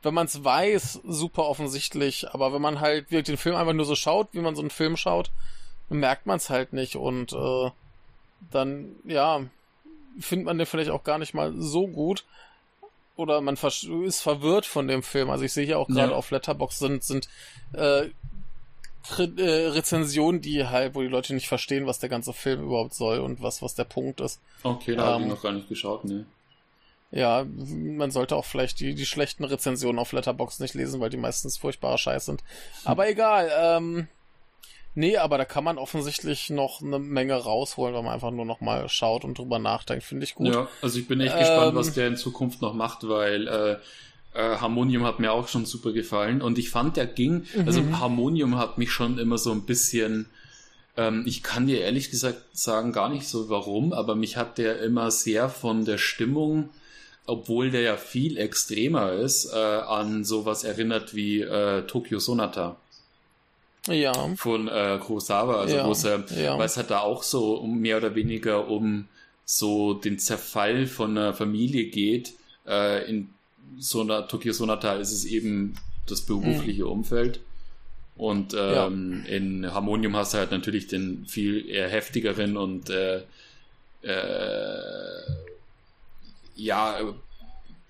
[0.02, 2.28] wenn man es weiß, super offensichtlich.
[2.32, 4.70] Aber wenn man halt wirklich den Film einfach nur so schaut, wie man so einen
[4.70, 5.30] Film schaut,
[5.88, 7.70] merkt man es halt nicht und äh,
[8.50, 9.42] dann ja
[10.18, 12.24] findet man den vielleicht auch gar nicht mal so gut
[13.16, 15.30] oder man ist verwirrt von dem Film.
[15.30, 16.16] Also ich sehe hier auch gerade Ja.
[16.16, 17.28] auf Letterbox sind sind
[17.74, 18.06] äh,
[19.18, 23.18] äh, Rezensionen, die halt, wo die Leute nicht verstehen, was der ganze Film überhaupt soll
[23.18, 24.40] und was was der Punkt ist.
[24.62, 26.24] Okay, da habe ich Ähm, noch gar nicht geschaut, ne.
[27.12, 31.18] Ja, man sollte auch vielleicht die, die schlechten Rezensionen auf Letterbox nicht lesen, weil die
[31.18, 32.42] meistens furchtbarer Scheiß sind.
[32.86, 34.08] Aber egal, ähm,
[34.94, 38.62] nee, aber da kann man offensichtlich noch eine Menge rausholen, wenn man einfach nur noch
[38.62, 40.04] mal schaut und drüber nachdenkt.
[40.04, 40.54] Finde ich gut.
[40.54, 43.72] Ja, also ich bin echt gespannt, Ähm, was der in Zukunft noch macht, weil äh,
[44.34, 48.00] äh, Harmonium hat mir auch schon super gefallen und ich fand, der ging, also Mhm.
[48.00, 50.30] Harmonium hat mich schon immer so ein bisschen,
[50.96, 54.80] ähm, ich kann dir ehrlich gesagt sagen gar nicht so warum, aber mich hat der
[54.80, 56.70] immer sehr von der Stimmung,
[57.26, 62.76] obwohl der ja viel extremer ist, äh, an sowas erinnert wie äh, Tokyo Sonata
[63.86, 66.58] Ja, von äh, Kurosawa, also Ja, wo es, äh, ja.
[66.58, 69.06] weil es hat da auch so mehr oder weniger um
[69.44, 72.34] so den Zerfall von einer Familie geht.
[72.66, 73.30] Äh, in
[73.78, 75.74] so einer Tokyo Sonata ist es eben
[76.06, 77.40] das berufliche Umfeld.
[78.16, 83.22] Und ähm, in Harmonium hast du halt natürlich den viel eher heftigeren und äh,
[84.02, 85.22] äh,
[86.64, 87.12] ja, äh,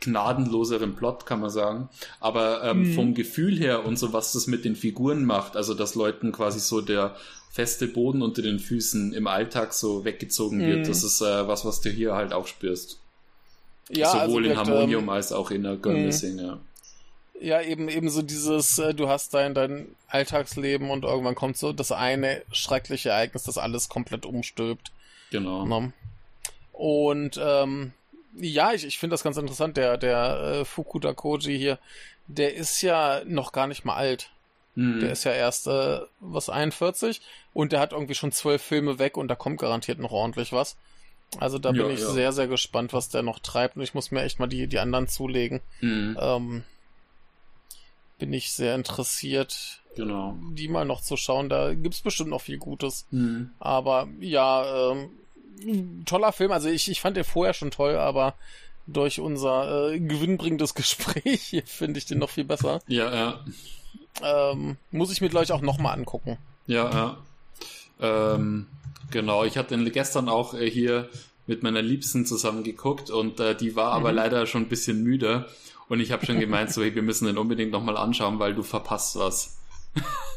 [0.01, 1.89] gnadenloseren Plot, kann man sagen.
[2.21, 2.95] Aber ähm, Mhm.
[2.95, 6.59] vom Gefühl her und so, was das mit den Figuren macht, also dass Leuten quasi
[6.59, 7.15] so der
[7.53, 10.85] feste Boden unter den Füßen im Alltag so weggezogen wird, Mhm.
[10.89, 12.99] das ist äh, was, was du hier halt auch spürst.
[13.91, 16.39] ja Sowohl in wirkt, Harmonium ähm, als auch in der Girl Mhm.
[16.39, 16.59] Ja.
[17.41, 21.73] Ja, eben, eben so dieses, äh, du hast dein, dein Alltagsleben und irgendwann kommt so
[21.73, 24.93] das eine schreckliche Ereignis, das alles komplett umstülpt.
[25.31, 25.67] Genau.
[25.67, 25.93] Ne?
[26.73, 27.93] Und ähm,
[28.35, 29.77] ja, ich, ich finde das ganz interessant.
[29.77, 31.79] Der, der äh, Fukuda Koji hier,
[32.27, 34.31] der ist ja noch gar nicht mal alt.
[34.75, 35.01] Mhm.
[35.01, 37.21] Der ist ja erst, äh, was, 41
[37.53, 40.77] und der hat irgendwie schon zwölf Filme weg und da kommt garantiert noch ordentlich was.
[41.41, 42.11] Also da Ja, bin ich ja.
[42.11, 44.79] sehr, sehr gespannt, was der noch treibt und ich muss mir echt mal die, die
[44.79, 45.61] anderen zulegen.
[45.81, 46.17] Mhm.
[46.21, 46.65] Ähm,
[48.19, 50.37] bin ich sehr interessiert, Genau.
[50.53, 51.49] die mal noch zu schauen.
[51.49, 53.07] Da gibt's bestimmt noch viel Gutes.
[53.11, 53.51] Mhm.
[53.59, 55.11] Aber ja, ähm,
[56.07, 56.53] toller Film.
[56.53, 58.35] Also ich, ich fand den vorher schon toll, aber
[58.87, 62.81] durch unser äh, gewinnbringendes Gespräch hier finde ich den noch viel besser.
[62.89, 63.41] Ja, ja.
[64.23, 66.39] Ähm, muss ich mir gleich auch nochmal angucken.
[66.67, 67.17] Ja, ja.
[68.35, 68.67] Ähm,
[69.11, 71.09] genau, ich hatte den gestern auch äh, hier
[71.47, 74.17] mit meiner Liebsten zusammen geguckt und äh, die war aber Mhm.
[74.17, 75.47] leider schon ein bisschen müde.
[75.89, 78.63] Und ich habe schon gemeint, so, hey, wir müssen den unbedingt nochmal anschauen, weil du
[78.63, 79.59] verpasst was.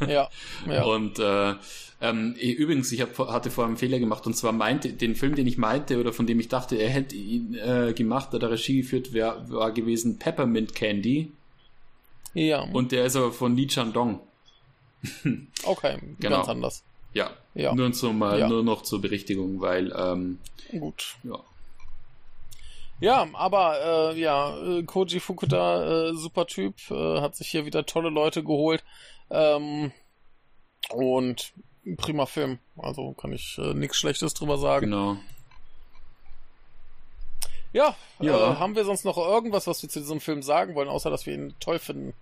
[0.06, 0.30] Ja,
[0.68, 0.84] ja.
[0.86, 1.54] Und äh,
[2.02, 5.48] ähm, übrigens, ich hab, hatte vorher einen Fehler gemacht und zwar meinte, den Film, den
[5.48, 9.14] ich meinte oder von dem ich dachte, er hätte ihn äh, gemacht oder Regie geführt,
[9.14, 11.32] wär, war gewesen Peppermint Candy
[12.34, 12.62] ja.
[12.62, 14.20] und der ist aber von Lee Chandong.
[15.64, 16.38] okay, Genau.
[16.38, 16.84] ganz anders.
[17.14, 17.74] Ja, Ja.
[17.74, 18.50] Nur, zum, äh, Ja.
[18.50, 20.40] nur noch zur Berichtigung, weil ähm,
[20.78, 21.16] Gut.
[21.24, 21.40] ja.
[23.02, 27.86] Ja, aber äh, ja, äh, Koji Fukuda, äh, super Typ, äh, hat sich hier wieder
[27.86, 28.84] tolle Leute geholt.
[29.30, 29.92] Ähm,
[30.92, 31.52] und
[31.86, 32.60] ein prima Film.
[32.78, 34.88] Also kann ich äh, nichts Schlechtes drüber sagen.
[34.92, 35.18] Genau.
[37.74, 38.54] Ja, Ja.
[38.54, 41.26] Äh, haben wir sonst noch irgendwas, was wir zu diesem Film sagen wollen, außer dass
[41.26, 42.14] wir ihn toll finden?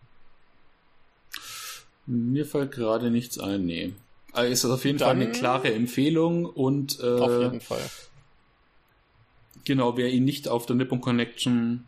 [2.06, 3.94] Mir fällt gerade nichts ein, nee.
[4.34, 7.88] Also ist das auf jeden Dann- Fall eine klare Empfehlung und Auf äh, jeden Fall.
[9.64, 11.86] genau, wer ihn nicht auf der Nippon Connection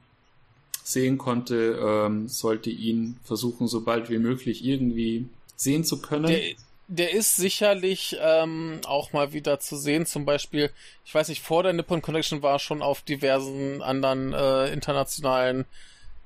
[0.84, 6.28] sehen konnte, ähm, sollte ihn versuchen, so bald wie möglich irgendwie sehen zu können.
[6.28, 6.42] Der,
[6.88, 10.06] der ist sicherlich ähm, auch mal wieder zu sehen.
[10.06, 10.72] Zum Beispiel,
[11.04, 15.66] ich weiß nicht, vor der Nippon Connection war schon auf diversen anderen äh, internationalen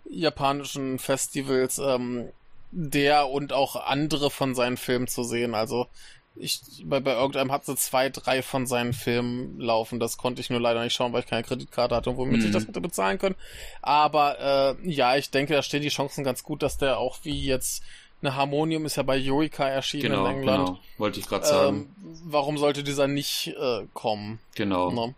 [0.10, 1.80] japanischen Festivals.
[1.80, 2.30] Ähm,
[2.72, 5.56] der und auch andere von seinen Filmen zu sehen.
[5.56, 5.88] Also
[6.36, 10.00] ich, bei, bei irgendeinem hat sie zwei, drei von seinen Filmen laufen.
[10.00, 12.46] Das konnte ich nur leider nicht schauen, weil ich keine Kreditkarte hatte und womit mhm.
[12.46, 13.36] ich das hätte bezahlen können.
[13.82, 17.44] Aber äh, ja, ich denke, da stehen die Chancen ganz gut, dass der auch wie
[17.44, 17.84] jetzt
[18.22, 20.66] eine Harmonium ist ja bei Eureka erschienen genau, in England.
[20.68, 21.78] Genau, wollte ich gerade sagen.
[21.78, 24.40] Ähm, warum sollte dieser nicht äh, kommen?
[24.56, 24.92] Genau.
[24.92, 25.16] Ne?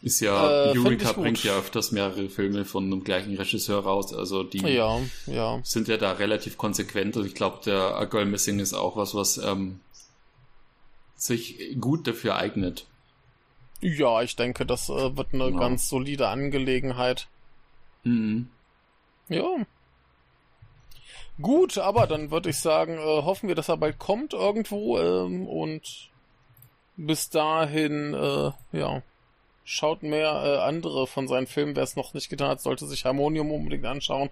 [0.00, 4.44] Ist ja, äh, Eureka bringt ja öfters mehrere Filme von einem gleichen Regisseur raus, also
[4.44, 5.60] die ja, ja.
[5.64, 7.16] sind ja da relativ konsequent.
[7.16, 9.80] Also ich glaube, der A Girl Missing ist auch was, was ähm,
[11.16, 12.86] sich gut dafür eignet.
[13.80, 15.58] Ja, ich denke, das äh, wird eine genau.
[15.58, 17.26] ganz solide Angelegenheit.
[18.04, 18.48] Mhm.
[19.28, 19.44] Ja.
[21.40, 25.46] Gut, aber dann würde ich sagen, äh, hoffen wir, dass er bald kommt irgendwo ähm,
[25.46, 26.10] und
[26.96, 29.02] bis dahin, äh, ja,
[29.64, 31.76] schaut mehr äh, andere von seinen Filmen.
[31.76, 34.30] Wer es noch nicht getan hat, sollte sich Harmonium unbedingt anschauen.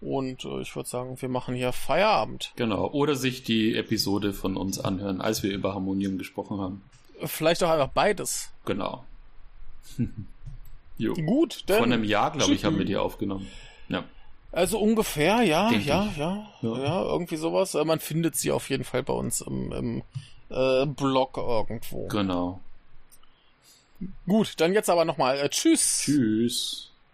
[0.00, 2.52] Und äh, ich würde sagen, wir machen hier Feierabend.
[2.56, 2.90] Genau.
[2.90, 6.82] Oder sich die Episode von uns anhören, als wir über Harmonium gesprochen haben.
[7.24, 8.52] Vielleicht auch einfach beides.
[8.66, 9.04] Genau.
[10.98, 11.14] jo.
[11.14, 11.76] Gut, denn.
[11.78, 13.48] Vor einem Jahr, glaube ich, haben wir die aufgenommen.
[13.88, 14.04] Ja.
[14.54, 17.74] Also ungefähr, ja, ja, ja, ja, ja, irgendwie sowas.
[17.74, 20.02] Äh, man findet sie auf jeden Fall bei uns im, im
[20.48, 22.06] äh, Blog irgendwo.
[22.06, 22.60] Genau.
[24.26, 25.40] Gut, dann jetzt aber nochmal.
[25.40, 26.02] Äh, tschüss.
[26.04, 26.92] Tschüss.